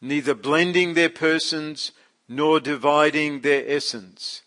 neither 0.00 0.34
blending 0.34 0.94
their 0.94 1.08
persons 1.08 1.92
nor 2.28 2.60
dividing 2.60 3.40
their 3.40 3.64
essence. 3.66 4.42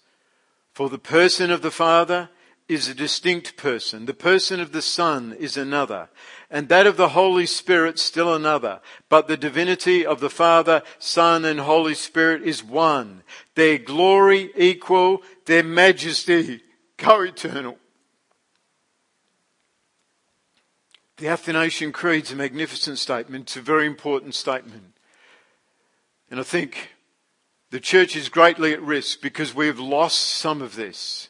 For 0.74 0.90
the 0.90 1.00
person 1.00 1.52
of 1.52 1.62
the 1.62 1.72
Father 1.72 2.30
is 2.68 2.88
a 2.88 2.94
distinct 2.94 3.58
person. 3.58 4.06
The 4.06 4.14
person 4.14 4.62
of 4.62 4.72
the 4.72 4.82
Son 4.82 5.36
is 5.38 5.58
another. 5.58 6.10
And 6.50 6.70
that 6.70 6.88
of 6.88 6.96
the 6.96 7.10
Holy 7.10 7.46
Spirit 7.46 8.00
still 8.00 8.34
another. 8.34 8.80
But 9.10 9.28
the 9.28 9.36
divinity 9.36 10.06
of 10.06 10.22
the 10.22 10.30
Father, 10.30 10.82
Son, 11.00 11.44
and 11.44 11.60
Holy 11.60 11.96
Spirit 11.96 12.44
is 12.44 12.64
one. 12.64 13.24
Their 13.56 13.78
glory 13.78 14.52
equal, 14.56 15.22
their 15.46 15.64
majesty 15.64 16.62
co-eternal. 16.98 17.78
The 21.18 21.28
Athanasian 21.28 21.92
Creed 21.92 22.24
is 22.24 22.32
a 22.32 22.36
magnificent 22.36 23.00
statement. 23.00 23.44
It's 23.44 23.58
a 23.58 23.62
very 23.62 23.86
important 23.86 24.34
statement. 24.34 24.91
And 26.32 26.40
I 26.40 26.44
think 26.44 26.94
the 27.72 27.80
church 27.82 28.16
is 28.16 28.30
greatly 28.30 28.72
at 28.72 28.82
risk 28.82 29.22
because 29.22 29.54
we've 29.54 29.80
lost 29.80 30.22
some 30.22 30.62
of 30.62 30.76
this. 30.76 31.28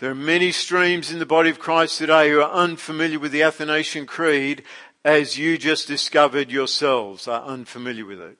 There 0.00 0.10
are 0.10 0.16
many 0.16 0.50
streams 0.50 1.12
in 1.12 1.20
the 1.20 1.26
body 1.26 1.48
of 1.48 1.60
Christ 1.60 1.98
today 1.98 2.28
who 2.28 2.40
are 2.40 2.50
unfamiliar 2.50 3.20
with 3.20 3.30
the 3.30 3.44
Athanasian 3.44 4.06
Creed 4.06 4.64
as 5.04 5.38
you 5.38 5.56
just 5.56 5.86
discovered 5.86 6.50
yourselves 6.50 7.28
are 7.28 7.44
unfamiliar 7.44 8.04
with 8.04 8.20
it. 8.20 8.36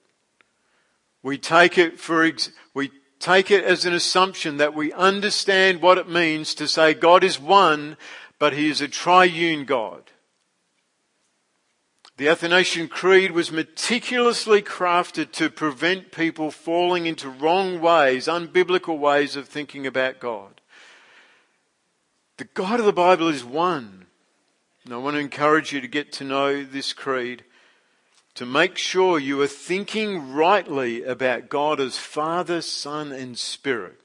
We 1.23 1.39
take 1.39 1.79
it 1.79 2.01
for, 2.01 2.25
ex- 2.25 2.51
we 2.75 2.91
take 3.21 3.53
it 3.53 3.63
as 3.63 3.85
an 3.85 3.93
assumption 3.93 4.57
that 4.57 4.75
we 4.75 4.93
understand 4.93 5.81
what 5.81 5.99
it 5.99 6.09
means 6.09 6.57
to 6.57 6.67
say 6.67 6.95
God 6.95 7.23
is 7.23 7.39
one, 7.39 7.97
but 8.41 8.55
He 8.55 8.69
is 8.69 8.81
a 8.81 8.89
triune 8.89 9.65
God. 9.65 10.12
The 12.19 12.29
Athanasian 12.29 12.89
Creed 12.89 13.31
was 13.31 13.51
meticulously 13.51 14.61
crafted 14.61 15.33
to 15.33 15.49
prevent 15.49 16.13
people 16.13 16.51
falling 16.51 17.07
into 17.07 17.29
wrong 17.29 17.81
ways, 17.81 18.27
unbiblical 18.27 18.99
ways 18.99 19.35
of 19.35 19.49
thinking 19.49 19.87
about 19.87 20.21
God. 20.21 20.61
The 22.37 22.45
God 22.45 22.81
of 22.81 22.87
the 22.87 22.93
Bible 22.93 23.29
is 23.29 23.45
one. 23.45 24.07
And 24.85 24.93
I 24.93 24.97
want 24.99 25.15
to 25.15 25.21
encourage 25.21 25.73
you 25.73 25.81
to 25.81 25.89
get 25.89 26.13
to 26.15 26.25
know 26.25 26.65
this 26.65 26.93
creed, 26.93 27.45
to 28.35 28.45
make 28.45 28.77
sure 28.77 29.19
you 29.19 29.41
are 29.41 29.47
thinking 29.47 30.33
rightly 30.33 31.05
about 31.05 31.49
God 31.49 31.81
as 31.81 31.97
Father, 31.99 32.61
Son, 32.61 33.13
and 33.13 33.39
Spirit. 33.39 34.01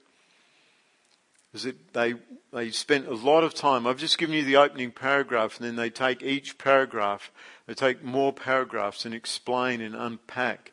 Because 1.52 1.74
they, 1.94 2.14
they 2.54 2.70
spent 2.70 3.08
a 3.08 3.16
lot 3.16 3.44
of 3.44 3.54
time. 3.54 3.88
I've 3.88 3.98
just 3.98 4.18
given 4.18 4.36
you 4.36 4.44
the 4.44 4.58
opening 4.58 4.92
paragraph, 4.92 5.58
and 5.58 5.68
then 5.68 5.76
they 5.76 5.90
take 5.90 6.22
each 6.22 6.58
paragraph, 6.58 7.32
they 7.68 7.74
take 7.74 8.04
more 8.04 8.34
paragraphs 8.34 9.06
and 9.06 9.14
explain 9.14 9.82
and 9.82 9.94
unpack 9.94 10.72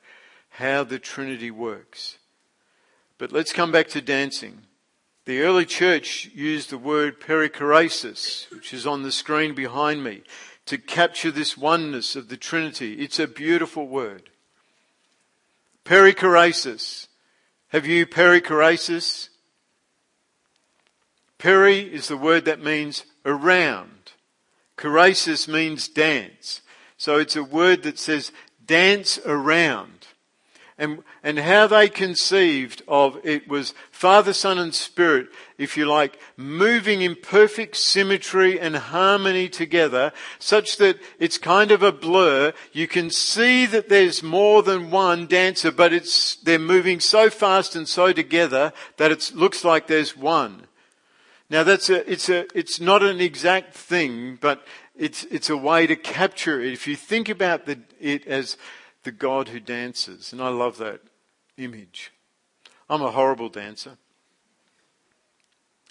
how 0.51 0.85
the 0.85 1.01
Trinity 1.01 1.51
works. 1.51 2.19
But 3.19 3.33
let's 3.33 3.53
come 3.53 3.73
back 3.73 3.89
to 3.89 4.01
dancing. 4.01 4.63
The 5.25 5.41
early 5.41 5.67
church 5.67 6.31
used 6.35 6.71
the 6.71 6.79
word 6.79 7.21
perichoresis, 7.21 8.51
which 8.51 8.73
is 8.73 8.87
on 8.87 9.03
the 9.03 9.13
screen 9.13 9.55
behind 9.55 10.05
me, 10.05 10.23
to 10.67 10.79
capture 10.79 11.31
this 11.31 11.57
oneness 11.57 12.15
of 12.15 12.29
the 12.29 12.37
Trinity. 12.37 12.95
It's 12.95 13.19
a 13.19 13.27
beautiful 13.27 13.89
word. 13.89 14.31
Perichoresis. 15.85 17.09
Have 17.69 17.87
you 17.87 18.07
perichoresis? 18.07 19.31
Peri 21.39 21.81
is 21.81 22.09
the 22.09 22.17
word 22.17 22.45
that 22.45 22.63
means 22.63 23.05
around. 23.25 24.13
Choresis 24.77 25.49
means 25.49 25.89
dance. 25.89 26.61
So 27.05 27.19
it's 27.19 27.37
a 27.37 27.45
word 27.45 27.83
that 27.83 27.99
says 27.99 28.33
dance 28.65 29.19
around 29.27 30.07
and, 30.79 31.03
and 31.23 31.39
how 31.39 31.67
they 31.67 31.91
conceived 31.91 32.81
of 32.89 33.19
it 33.23 33.47
was 33.47 33.75
Father, 33.91 34.33
Son, 34.33 34.59
and 34.59 34.75
Spirit, 34.75 35.29
if 35.59 35.77
you 35.77 35.85
like, 35.85 36.19
moving 36.39 37.03
in 37.03 37.15
perfect 37.15 37.77
symmetry 37.77 38.59
and 38.59 38.75
harmony 38.75 39.51
together, 39.51 40.15
such 40.39 40.79
that 40.79 40.99
it's 41.19 41.37
kind 41.37 41.73
of 41.73 41.83
a 41.83 41.93
blur. 41.93 42.55
You 42.73 42.89
can 42.89 43.11
see 43.11 43.67
that 43.67 43.91
there's 43.91 44.23
more 44.23 44.63
than 44.63 44.91
one 44.91 45.27
dancer, 45.27 45.71
but 45.71 45.93
it's, 45.93 46.37
they're 46.37 46.59
moving 46.59 47.01
so 47.01 47.29
fast 47.29 47.77
and 47.77 47.87
so 47.87 48.15
together 48.15 48.73
that 48.97 49.13
it 49.13 49.31
looks 49.35 49.63
like 49.63 49.89
there's 49.89 50.17
one. 50.17 50.69
Now 51.51 51.63
that's 51.63 51.91
a, 51.91 52.11
it's 52.11 52.31
a, 52.31 52.47
it's 52.59 52.81
not 52.81 53.03
an 53.03 53.21
exact 53.21 53.75
thing, 53.75 54.39
but 54.41 54.67
it's, 54.97 55.25
it's 55.25 55.51
a 55.51 55.57
way 55.57 55.87
to 55.87 55.97
capture 55.97 56.61
it. 56.61 56.73
If 56.73 56.87
you 56.87 56.97
think 56.97 57.29
about 57.29 57.67
the, 57.67 57.81
it 58.01 58.27
as 58.27 58.57
the 59.03 59.13
God 59.13 59.49
who 59.49 59.61
dances. 59.61 60.33
And 60.33 60.41
I 60.41 60.49
love 60.49 60.79
that 60.79 61.01
image. 61.57 62.13
I'm 62.89 63.03
a 63.03 63.11
horrible 63.11 63.49
dancer. 63.49 63.99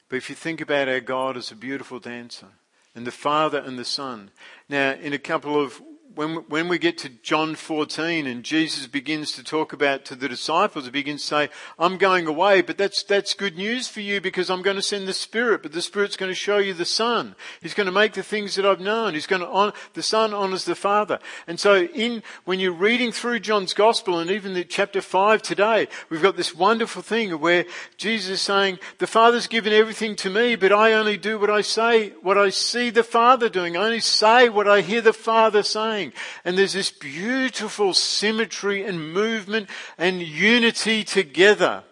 But 0.09 0.17
if 0.17 0.29
you 0.29 0.35
think 0.35 0.61
about 0.61 0.87
our 0.87 0.99
God 0.99 1.37
as 1.37 1.51
a 1.51 1.55
beautiful 1.55 1.99
dancer, 1.99 2.49
and 2.95 3.07
the 3.07 3.11
Father 3.11 3.59
and 3.59 3.77
the 3.77 3.85
Son. 3.85 4.31
Now, 4.69 4.91
in 4.91 5.13
a 5.13 5.19
couple 5.19 5.59
of 5.59 5.81
when, 6.15 6.35
when 6.47 6.67
we 6.67 6.77
get 6.77 6.97
to 6.99 7.09
John 7.09 7.55
14 7.55 8.27
and 8.27 8.43
Jesus 8.43 8.87
begins 8.87 9.31
to 9.33 9.43
talk 9.43 9.73
about 9.73 10.05
to 10.05 10.15
the 10.15 10.29
disciples, 10.29 10.85
he 10.85 10.91
begins 10.91 11.21
to 11.21 11.27
say, 11.27 11.49
I'm 11.79 11.97
going 11.97 12.27
away, 12.27 12.61
but 12.61 12.77
that's, 12.77 13.03
that's 13.03 13.33
good 13.33 13.55
news 13.55 13.87
for 13.87 14.01
you 14.01 14.21
because 14.21 14.49
I'm 14.49 14.61
going 14.61 14.75
to 14.75 14.81
send 14.81 15.07
the 15.07 15.13
Spirit, 15.13 15.63
but 15.63 15.71
the 15.71 15.81
Spirit's 15.81 16.17
going 16.17 16.31
to 16.31 16.35
show 16.35 16.57
you 16.57 16.73
the 16.73 16.85
Son. 16.85 17.35
He's 17.61 17.73
going 17.73 17.85
to 17.85 17.91
make 17.91 18.13
the 18.13 18.23
things 18.23 18.55
that 18.55 18.65
I've 18.65 18.79
known. 18.79 19.13
He's 19.13 19.27
going 19.27 19.41
to 19.41 19.47
honor, 19.47 19.73
the 19.93 20.03
Son 20.03 20.33
honors 20.33 20.65
the 20.65 20.75
Father. 20.75 21.19
And 21.47 21.59
so 21.59 21.83
in, 21.83 22.21
when 22.45 22.59
you're 22.59 22.73
reading 22.73 23.11
through 23.11 23.39
John's 23.39 23.73
Gospel 23.73 24.19
and 24.19 24.29
even 24.29 24.53
the 24.53 24.63
chapter 24.63 25.01
5 25.01 25.41
today, 25.41 25.87
we've 26.09 26.21
got 26.21 26.37
this 26.37 26.55
wonderful 26.55 27.01
thing 27.01 27.31
where 27.39 27.65
Jesus 27.97 28.29
is 28.29 28.41
saying, 28.41 28.79
the 28.99 29.07
Father's 29.07 29.47
given 29.47 29.73
everything 29.73 30.15
to 30.17 30.29
me, 30.29 30.55
but 30.55 30.71
I 30.71 30.93
only 30.93 31.17
do 31.17 31.39
what 31.39 31.49
I 31.49 31.61
say, 31.61 32.09
what 32.21 32.37
I 32.37 32.49
see 32.49 32.89
the 32.89 33.03
Father 33.03 33.49
doing. 33.49 33.75
I 33.75 33.85
only 33.85 33.99
say 33.99 34.49
what 34.49 34.67
I 34.67 34.81
hear 34.81 35.01
the 35.01 35.13
Father 35.13 35.63
saying. 35.63 36.02
And 36.43 36.57
there's 36.57 36.73
this 36.73 36.91
beautiful 36.91 37.93
symmetry 37.93 38.83
and 38.83 39.13
movement 39.13 39.69
and 39.97 40.21
unity 40.21 41.03
together. 41.03 41.83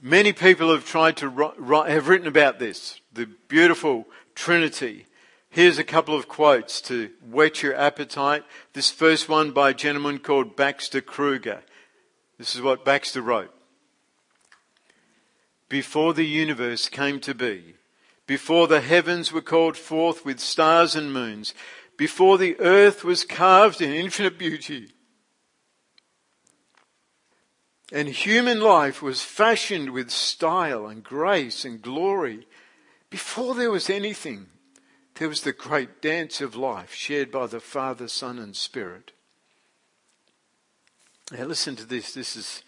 Many 0.00 0.32
people 0.32 0.72
have 0.72 0.84
tried 0.84 1.16
to 1.18 1.28
write, 1.28 1.90
have 1.90 2.08
written 2.08 2.26
about 2.26 2.58
this, 2.58 3.00
the 3.12 3.26
beautiful 3.46 4.06
Trinity. 4.34 5.06
Here's 5.48 5.78
a 5.78 5.84
couple 5.84 6.16
of 6.16 6.28
quotes 6.28 6.80
to 6.82 7.10
whet 7.24 7.62
your 7.62 7.76
appetite. 7.76 8.42
This 8.72 8.90
first 8.90 9.28
one 9.28 9.52
by 9.52 9.70
a 9.70 9.74
gentleman 9.74 10.18
called 10.18 10.56
Baxter 10.56 11.02
Kruger. 11.02 11.62
This 12.38 12.56
is 12.56 12.62
what 12.62 12.84
Baxter 12.84 13.20
wrote. 13.20 13.54
Before 15.68 16.14
the 16.14 16.26
universe 16.26 16.88
came 16.88 17.20
to 17.20 17.34
be, 17.34 17.74
before 18.32 18.66
the 18.66 18.80
heavens 18.80 19.30
were 19.30 19.42
called 19.42 19.76
forth 19.76 20.24
with 20.24 20.40
stars 20.40 20.96
and 20.96 21.12
moons, 21.12 21.52
before 21.98 22.38
the 22.38 22.58
earth 22.60 23.04
was 23.04 23.26
carved 23.26 23.82
in 23.82 23.92
infinite 23.92 24.38
beauty, 24.38 24.88
and 27.92 28.08
human 28.08 28.58
life 28.58 29.02
was 29.02 29.20
fashioned 29.20 29.90
with 29.90 30.10
style 30.10 30.86
and 30.86 31.04
grace 31.04 31.66
and 31.66 31.82
glory, 31.82 32.46
before 33.10 33.54
there 33.54 33.70
was 33.70 33.90
anything, 33.90 34.46
there 35.16 35.28
was 35.28 35.42
the 35.42 35.52
great 35.52 36.00
dance 36.00 36.40
of 36.40 36.56
life 36.56 36.94
shared 36.94 37.30
by 37.30 37.46
the 37.46 37.60
Father, 37.60 38.08
Son, 38.08 38.38
and 38.38 38.56
Spirit. 38.56 39.12
Now, 41.30 41.44
listen 41.44 41.76
to 41.76 41.84
this. 41.84 42.14
This 42.14 42.34
is 42.34 42.62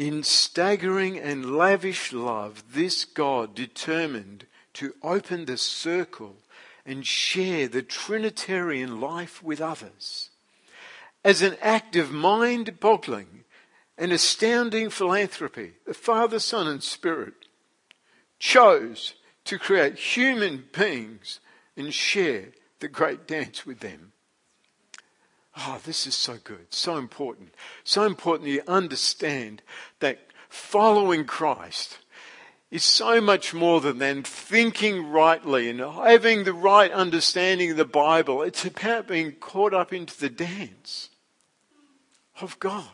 in 0.00 0.22
staggering 0.22 1.18
and 1.18 1.54
lavish 1.58 2.10
love, 2.10 2.64
this 2.72 3.04
God 3.04 3.54
determined 3.54 4.46
to 4.72 4.94
open 5.02 5.44
the 5.44 5.58
circle 5.58 6.36
and 6.86 7.06
share 7.06 7.68
the 7.68 7.82
Trinitarian 7.82 8.98
life 8.98 9.42
with 9.42 9.60
others. 9.60 10.30
As 11.22 11.42
an 11.42 11.54
act 11.60 11.96
of 11.96 12.10
mind 12.10 12.80
boggling 12.80 13.44
and 13.98 14.10
astounding 14.10 14.88
philanthropy, 14.88 15.72
the 15.86 15.92
Father, 15.92 16.38
Son, 16.38 16.66
and 16.66 16.82
Spirit 16.82 17.34
chose 18.38 19.12
to 19.44 19.58
create 19.58 19.98
human 19.98 20.64
beings 20.72 21.40
and 21.76 21.92
share 21.92 22.52
the 22.78 22.88
great 22.88 23.26
dance 23.26 23.66
with 23.66 23.80
them. 23.80 24.09
Oh, 25.62 25.78
this 25.84 26.06
is 26.06 26.14
so 26.14 26.38
good, 26.42 26.72
so 26.72 26.96
important. 26.96 27.54
So 27.84 28.04
important 28.04 28.48
you 28.48 28.62
understand 28.66 29.60
that 29.98 30.18
following 30.48 31.26
Christ 31.26 31.98
is 32.70 32.82
so 32.82 33.20
much 33.20 33.52
more 33.52 33.80
than, 33.80 33.98
than 33.98 34.22
thinking 34.22 35.10
rightly 35.10 35.68
and 35.68 35.80
having 35.80 36.44
the 36.44 36.54
right 36.54 36.90
understanding 36.90 37.72
of 37.72 37.76
the 37.76 37.84
Bible. 37.84 38.42
It's 38.42 38.64
about 38.64 39.08
being 39.08 39.32
caught 39.32 39.74
up 39.74 39.92
into 39.92 40.18
the 40.18 40.30
dance 40.30 41.10
of 42.40 42.58
God. 42.58 42.86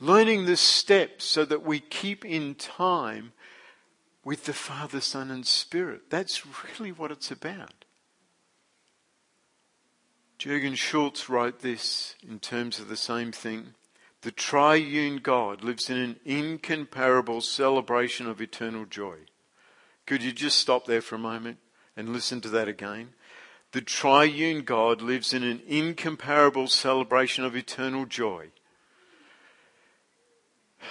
Learning 0.00 0.44
the 0.44 0.56
steps 0.56 1.24
so 1.24 1.46
that 1.46 1.62
we 1.62 1.80
keep 1.80 2.26
in 2.26 2.54
time 2.56 3.32
with 4.22 4.44
the 4.44 4.52
Father, 4.52 5.00
Son, 5.00 5.30
and 5.30 5.46
Spirit. 5.46 6.10
That's 6.10 6.44
really 6.46 6.92
what 6.92 7.10
it's 7.10 7.30
about. 7.30 7.84
Jürgen 10.38 10.76
Schultz 10.76 11.28
wrote 11.28 11.60
this 11.60 12.14
in 12.26 12.38
terms 12.38 12.78
of 12.78 12.88
the 12.88 12.96
same 12.96 13.32
thing. 13.32 13.74
The 14.22 14.30
triune 14.30 15.16
God 15.16 15.64
lives 15.64 15.90
in 15.90 15.96
an 15.96 16.20
incomparable 16.24 17.40
celebration 17.40 18.28
of 18.28 18.40
eternal 18.40 18.84
joy. 18.84 19.16
Could 20.06 20.22
you 20.22 20.32
just 20.32 20.58
stop 20.58 20.86
there 20.86 21.00
for 21.00 21.16
a 21.16 21.18
moment 21.18 21.58
and 21.96 22.12
listen 22.12 22.40
to 22.42 22.48
that 22.50 22.68
again? 22.68 23.10
The 23.72 23.80
triune 23.80 24.62
God 24.62 25.02
lives 25.02 25.34
in 25.34 25.42
an 25.42 25.60
incomparable 25.66 26.68
celebration 26.68 27.44
of 27.44 27.56
eternal 27.56 28.06
joy. 28.06 28.48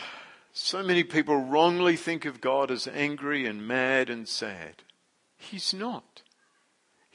So 0.59 0.81
many 0.81 1.03
people 1.03 1.35
wrongly 1.35 1.95
think 1.95 2.25
of 2.25 2.41
God 2.41 2.71
as 2.71 2.87
angry 2.87 3.45
and 3.45 3.67
mad 3.67 4.09
and 4.09 4.27
sad. 4.27 4.81
He's 5.37 5.71
not. 5.71 6.23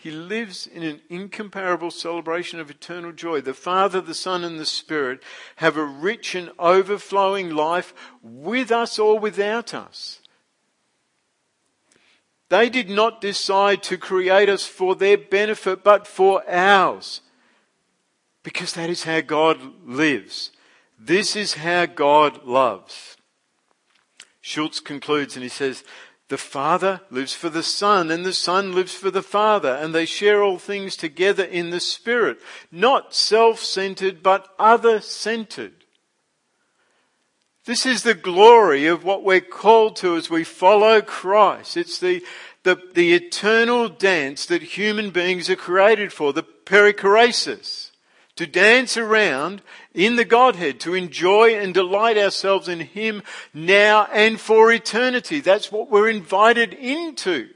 He 0.03 0.11
lives 0.11 0.67
in 0.67 0.83
an 0.83 1.01
incomparable 1.09 1.93
celebration 1.93 2.59
of 2.59 2.69
eternal 2.69 3.13
joy. 3.13 3.41
The 3.41 3.55
Father, 3.55 4.01
the 4.01 4.15
Son, 4.15 4.43
and 4.43 4.59
the 4.59 4.67
Spirit 4.67 5.23
have 5.57 5.77
a 5.77 5.85
rich 5.85 6.35
and 6.35 6.51
overflowing 6.59 7.51
life 7.51 7.95
with 8.21 8.73
us 8.73 8.99
or 8.99 9.17
without 9.17 9.73
us. 9.73 10.19
They 12.49 12.69
did 12.69 12.91
not 12.91 13.21
decide 13.21 13.85
to 13.85 13.97
create 13.97 14.49
us 14.49 14.67
for 14.67 14.97
their 14.97 15.17
benefit, 15.17 15.85
but 15.85 16.09
for 16.09 16.43
ours. 16.51 17.21
Because 18.43 18.73
that 18.73 18.91
is 18.91 19.05
how 19.05 19.21
God 19.21 19.87
lives. 19.87 20.51
This 20.99 21.37
is 21.37 21.55
how 21.55 21.87
God 21.87 22.45
loves. 22.45 23.17
Schultz 24.41 24.81
concludes 24.81 25.37
and 25.37 25.45
he 25.45 25.49
says, 25.49 25.85
the 26.33 26.39
Father 26.39 27.03
lives 27.11 27.35
for 27.35 27.51
the 27.51 27.63
Son, 27.63 28.11
and 28.11 28.25
the 28.25 28.33
Son 28.33 28.73
lives 28.73 28.95
for 28.95 29.11
the 29.11 29.23
Father, 29.23 29.75
and 29.75 29.95
they 29.95 30.07
share 30.07 30.43
all 30.43 30.57
things 30.57 30.97
together 30.97 31.45
in 31.45 31.69
the 31.69 31.79
Spirit. 31.79 32.39
Not 32.71 33.13
self-centered, 33.15 34.23
but 34.23 34.49
other-centered. 34.59 35.75
This 37.67 37.85
is 37.85 38.03
the 38.03 38.15
glory 38.15 38.87
of 38.87 39.05
what 39.05 39.23
we're 39.23 39.43
called 39.43 39.97
to 39.97 40.17
as 40.17 40.31
we 40.31 40.43
follow 40.43 41.03
Christ. 41.03 41.77
It's 41.77 41.99
the, 41.99 42.25
the, 42.63 42.81
the 42.95 43.13
eternal 43.13 43.91
dance 43.91 44.47
that 44.47 44.63
human 44.63 45.11
beings 45.11 45.51
are 45.51 45.57
created 45.57 46.15
for, 46.15 46.33
the 46.33 46.43
perichoresis 46.43 47.92
to 48.37 48.47
dance 48.47 48.97
around 48.97 49.63
in 49.95 50.17
the 50.17 50.25
Godhead, 50.25 50.81
to 50.81 50.95
enjoy 50.95 51.55
and 51.55 51.75
delight 51.75 52.17
ourselves 52.17 52.69
in 52.69 52.81
Him 52.81 53.23
now 53.53 54.09
and 54.13 54.41
for 54.41 54.73
eternity. 54.73 55.41
That's 55.41 55.71
what 55.71 55.91
we're 55.91 56.09
invited 56.09 56.73
into. 56.73 57.51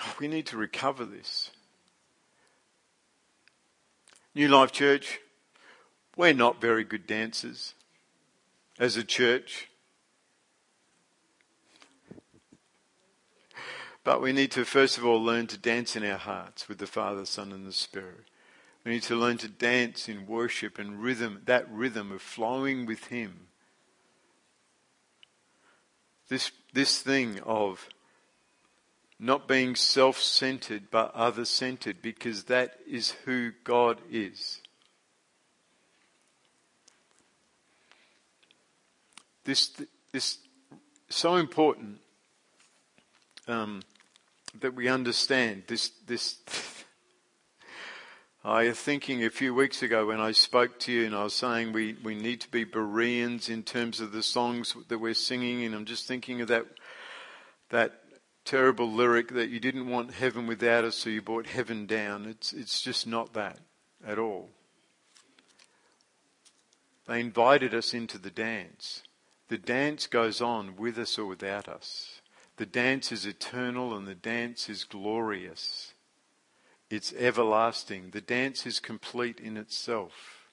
Oh, 0.00 0.14
we 0.18 0.28
need 0.28 0.46
to 0.46 0.56
recover 0.56 1.04
this. 1.04 1.50
New 4.34 4.48
Life 4.48 4.72
Church, 4.72 5.20
we're 6.16 6.32
not 6.32 6.60
very 6.60 6.84
good 6.84 7.06
dancers 7.06 7.74
as 8.78 8.96
a 8.96 9.04
church. 9.04 9.68
But 14.04 14.20
we 14.20 14.32
need 14.32 14.50
to 14.52 14.64
first 14.64 14.98
of 14.98 15.06
all 15.06 15.22
learn 15.22 15.46
to 15.48 15.58
dance 15.58 15.94
in 15.94 16.04
our 16.04 16.18
hearts 16.18 16.68
with 16.68 16.78
the 16.78 16.86
Father, 16.86 17.24
Son, 17.24 17.52
and 17.52 17.66
the 17.66 17.72
Spirit. 17.72 18.26
We 18.84 18.92
need 18.92 19.02
to 19.04 19.16
learn 19.16 19.38
to 19.38 19.48
dance 19.48 20.08
in 20.08 20.26
worship 20.26 20.78
and 20.78 21.00
rhythm, 21.02 21.42
that 21.44 21.70
rhythm 21.70 22.10
of 22.10 22.20
flowing 22.20 22.84
with 22.84 23.06
Him. 23.06 23.46
This, 26.28 26.50
this 26.72 27.00
thing 27.00 27.40
of 27.40 27.88
not 29.18 29.46
being 29.46 29.76
self 29.76 30.18
centered 30.18 30.90
but 30.90 31.14
other 31.14 31.44
centered 31.44 32.02
because 32.02 32.44
that 32.44 32.78
is 32.88 33.10
who 33.24 33.52
God 33.62 34.00
is. 34.10 34.60
This, 39.44 39.70
this 40.10 40.38
so 41.08 41.36
important 41.36 41.98
um, 43.46 43.82
that 44.60 44.74
we 44.74 44.88
understand 44.88 45.64
this, 45.66 45.90
this 46.06 46.38
I 48.44 48.66
was 48.66 48.78
thinking 48.78 49.22
a 49.22 49.30
few 49.30 49.54
weeks 49.54 49.84
ago 49.84 50.06
when 50.06 50.18
I 50.18 50.32
spoke 50.32 50.80
to 50.80 50.92
you 50.92 51.06
and 51.06 51.14
I 51.14 51.22
was 51.22 51.34
saying 51.34 51.72
we, 51.72 51.94
we 52.02 52.16
need 52.16 52.40
to 52.40 52.50
be 52.50 52.64
Bereans 52.64 53.48
in 53.48 53.62
terms 53.62 54.00
of 54.00 54.10
the 54.10 54.22
songs 54.22 54.74
that 54.88 54.98
we're 54.98 55.14
singing 55.14 55.64
and 55.64 55.76
I'm 55.76 55.84
just 55.84 56.08
thinking 56.08 56.40
of 56.40 56.48
that, 56.48 56.66
that 57.70 58.00
terrible 58.44 58.90
lyric 58.90 59.28
that 59.34 59.50
you 59.50 59.60
didn't 59.60 59.88
want 59.88 60.14
heaven 60.14 60.48
without 60.48 60.84
us 60.84 60.96
so 60.96 61.08
you 61.08 61.22
brought 61.22 61.46
heaven 61.46 61.86
down. 61.86 62.26
It's, 62.26 62.52
it's 62.52 62.82
just 62.82 63.06
not 63.06 63.32
that 63.34 63.60
at 64.04 64.18
all. 64.18 64.48
They 67.06 67.20
invited 67.20 67.72
us 67.74 67.94
into 67.94 68.18
the 68.18 68.30
dance. 68.30 69.02
The 69.50 69.58
dance 69.58 70.08
goes 70.08 70.40
on 70.40 70.74
with 70.74 70.98
us 70.98 71.16
or 71.16 71.26
without 71.26 71.68
us. 71.68 72.20
The 72.56 72.66
dance 72.66 73.12
is 73.12 73.24
eternal 73.24 73.96
and 73.96 74.08
the 74.08 74.16
dance 74.16 74.68
is 74.68 74.82
glorious. 74.82 75.91
It's 76.92 77.14
everlasting. 77.14 78.10
The 78.10 78.20
dance 78.20 78.66
is 78.66 78.78
complete 78.78 79.40
in 79.40 79.56
itself. 79.56 80.50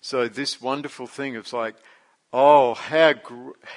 So 0.00 0.28
this 0.28 0.62
wonderful 0.62 1.06
thing 1.06 1.36
of 1.36 1.52
like, 1.52 1.74
oh, 2.32 2.72
how 2.72 3.12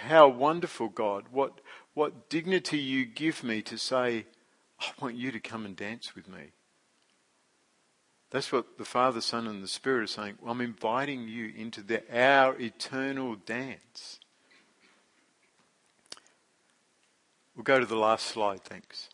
how 0.08 0.30
wonderful, 0.30 0.88
God! 0.88 1.26
What 1.32 1.60
what 1.96 2.30
dignity 2.30 2.78
you 2.78 3.06
give 3.06 3.44
me 3.44 3.62
to 3.64 3.78
say, 3.78 4.26
I 4.80 4.86
want 5.02 5.16
you 5.16 5.34
to 5.34 5.40
come 5.42 5.66
and 5.66 5.76
dance 5.76 6.16
with 6.16 6.30
me. 6.30 6.54
That's 8.30 8.54
what 8.54 8.78
the 8.78 8.86
Father, 8.86 9.20
Son, 9.20 9.46
and 9.46 9.62
the 9.62 9.68
Spirit 9.68 10.04
are 10.06 10.08
saying. 10.08 10.38
I'm 10.48 10.62
inviting 10.62 11.28
you 11.28 11.52
into 11.58 11.82
the, 11.82 12.04
our 12.18 12.58
eternal 12.58 13.36
dance. 13.36 14.22
We'll 17.54 17.64
go 17.64 17.82
to 17.82 17.86
the 17.86 17.98
last 17.98 18.28
slide, 18.28 18.62
thanks. 18.64 19.10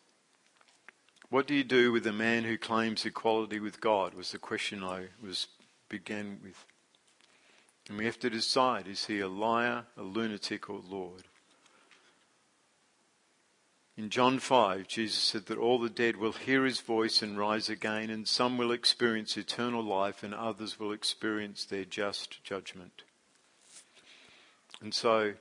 What 1.30 1.46
do 1.46 1.54
you 1.54 1.64
do 1.64 1.92
with 1.92 2.08
a 2.08 2.14
man 2.14 2.44
who 2.44 2.58
claims 2.58 3.06
equality 3.06 3.60
with 3.60 3.80
God? 3.80 4.16
Was 4.16 4.32
the 4.32 4.40
question 4.40 4.84
I 4.84 5.08
was 5.22 5.48
began 5.90 6.40
with. 6.44 6.66
And 7.88 7.98
we 7.98 8.06
have 8.06 8.20
to 8.20 8.30
decide 8.30 8.88
is 8.88 9.06
he 9.06 9.20
a 9.20 9.28
liar, 9.28 9.86
a 9.98 10.02
lunatic, 10.04 10.70
or 10.70 10.82
Lord? 10.88 11.24
In 13.98 14.10
John 14.10 14.40
5, 14.40 14.88
Jesus 14.88 15.18
said 15.18 15.48
that 15.48 15.58
all 15.58 15.78
the 15.78 15.90
dead 15.90 16.16
will 16.16 16.32
hear 16.32 16.64
his 16.64 16.80
voice 16.80 17.22
and 17.22 17.38
rise 17.38 17.68
again, 17.68 18.10
and 18.10 18.28
some 18.28 18.58
will 18.58 18.72
experience 18.72 19.36
eternal 19.36 19.84
life, 19.84 20.24
and 20.24 20.34
others 20.34 20.80
will 20.80 20.94
experience 20.94 21.66
their 21.66 21.84
just 21.84 22.42
judgment. 22.44 23.04
And 24.82 24.94
so, 24.94 25.34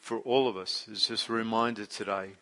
for 0.00 0.20
all 0.20 0.48
of 0.48 0.56
us, 0.56 0.86
it's 0.90 1.08
just 1.08 1.28
a 1.28 1.32
reminder 1.32 1.84
today 1.84 2.36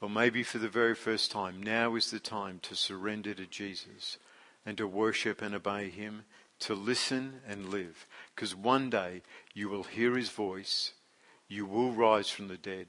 or 0.00 0.10
maybe 0.10 0.42
for 0.42 0.58
the 0.58 0.68
very 0.68 0.94
first 0.94 1.30
time, 1.30 1.62
now 1.62 1.94
is 1.94 2.10
the 2.10 2.20
time 2.20 2.58
to 2.62 2.74
surrender 2.74 3.34
to 3.34 3.46
Jesus 3.46 4.18
and 4.66 4.76
to 4.76 4.86
worship 4.86 5.40
and 5.40 5.54
obey 5.54 5.88
Him, 5.88 6.24
to 6.60 6.74
listen 6.74 7.40
and 7.46 7.68
live. 7.68 8.06
Because 8.34 8.54
one 8.54 8.90
day 8.90 9.22
you 9.54 9.68
will 9.68 9.84
hear 9.84 10.16
His 10.16 10.30
voice, 10.30 10.92
you 11.48 11.66
will 11.66 11.92
rise 11.92 12.28
from 12.28 12.48
the 12.48 12.56
dead, 12.56 12.88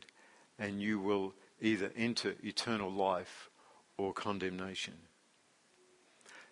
and 0.57 0.81
you 0.81 0.99
will 0.99 1.33
either 1.61 1.91
enter 1.95 2.35
eternal 2.43 2.91
life 2.91 3.49
or 3.97 4.13
condemnation. 4.13 4.95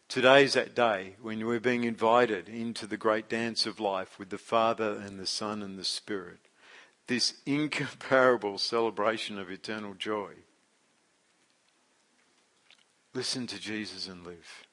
Today 0.07 0.43
is 0.43 0.53
that 0.53 0.75
day 0.75 1.15
when 1.21 1.45
we're 1.45 1.59
being 1.59 1.85
invited 1.85 2.47
into 2.47 2.85
the 2.85 2.97
great 2.97 3.29
dance 3.29 3.65
of 3.65 3.79
life 3.79 4.19
with 4.19 4.29
the 4.29 4.37
Father 4.37 5.01
and 5.03 5.19
the 5.19 5.25
Son 5.25 5.63
and 5.63 5.79
the 5.79 5.83
Spirit. 5.83 6.39
This 7.07 7.33
incomparable 7.45 8.57
celebration 8.57 9.37
of 9.37 9.51
eternal 9.51 9.93
joy. 9.93 10.31
Listen 13.13 13.45
to 13.47 13.59
Jesus 13.59 14.07
and 14.07 14.25
live. 14.25 14.65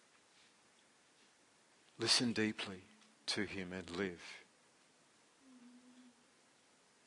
Listen 1.98 2.32
deeply 2.32 2.82
to 3.26 3.42
him 3.42 3.72
and 3.72 3.90
live. 3.96 4.22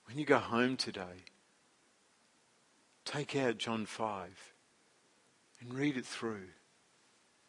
When 0.06 0.20
you 0.20 0.26
go 0.26 0.38
home 0.38 0.78
today, 0.78 1.26
take 3.06 3.36
out 3.36 3.58
John 3.58 3.86
5 3.86 4.54
and 5.62 5.74
read 5.74 5.98
it 5.98 6.06
through 6.06 6.50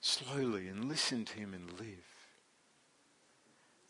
slowly 0.01 0.69
and 0.69 0.89
listen 0.89 1.25
to 1.25 1.39
him 1.39 1.53
and 1.55 1.79
live. 1.79 2.14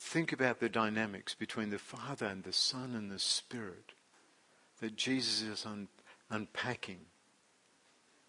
Think 0.06 0.32
about 0.32 0.60
the 0.60 0.68
dynamics 0.68 1.34
between 1.34 1.70
the 1.70 1.78
Father 1.78 2.26
and 2.26 2.44
the 2.44 2.52
Son 2.52 2.94
and 2.94 3.10
the 3.10 3.18
Spirit 3.18 3.92
that 4.80 4.96
Jesus 4.96 5.42
is 5.42 5.66
un- 5.66 5.88
unpacking 6.30 7.06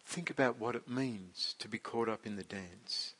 Think 0.05 0.30
about 0.30 0.59
what 0.59 0.76
it 0.76 0.88
means 0.88 1.55
to 1.59 1.67
be 1.67 1.80
caught 1.80 2.07
up 2.07 2.26
in 2.26 2.36
the 2.36 2.43
dance. 2.43 3.15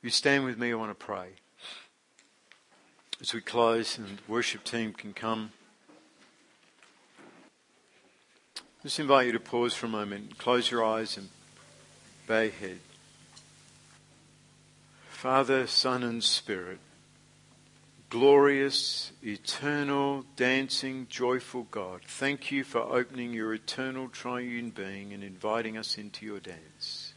You 0.00 0.10
stand 0.10 0.44
with 0.44 0.56
me, 0.56 0.70
I 0.70 0.74
want 0.74 0.96
to 0.96 1.04
pray. 1.04 1.30
As 3.20 3.34
we 3.34 3.40
close 3.40 3.98
and 3.98 4.06
the 4.06 4.22
worship 4.28 4.62
team 4.62 4.92
can 4.92 5.12
come, 5.12 5.50
just 8.84 9.00
invite 9.00 9.26
you 9.26 9.32
to 9.32 9.40
pause 9.40 9.74
for 9.74 9.86
a 9.86 9.90
moment, 9.90 10.38
close 10.38 10.70
your 10.70 10.84
eyes 10.84 11.16
and 11.16 11.28
bow 12.28 12.42
your 12.42 12.52
head. 12.52 12.78
Father, 15.18 15.66
Son, 15.66 16.04
and 16.04 16.22
Spirit, 16.22 16.78
glorious, 18.08 19.10
eternal, 19.20 20.24
dancing, 20.36 21.08
joyful 21.10 21.66
God, 21.72 22.02
thank 22.06 22.52
you 22.52 22.62
for 22.62 22.78
opening 22.78 23.32
your 23.32 23.52
eternal 23.52 24.08
triune 24.08 24.70
being 24.70 25.12
and 25.12 25.24
inviting 25.24 25.76
us 25.76 25.98
into 25.98 26.24
your 26.24 26.38
dance. 26.38 27.14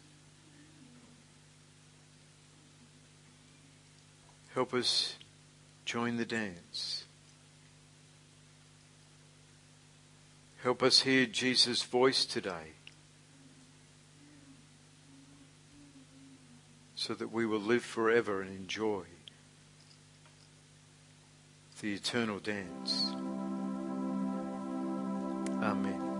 Help 4.56 4.74
us 4.74 5.14
join 5.86 6.18
the 6.18 6.26
dance. 6.26 7.06
Help 10.64 10.82
us 10.82 11.02
hear 11.02 11.28
Jesus' 11.28 11.84
voice 11.84 12.26
today 12.26 12.72
so 17.02 17.16
that 17.16 17.32
we 17.32 17.48
will 17.48 17.60
live 17.60 17.84
forever 17.84 18.44
and 18.44 18.56
enjoy 18.56 19.02
the 21.82 21.96
eternal 21.96 22.38
dance. 22.38 23.08
Amen. 25.64 26.11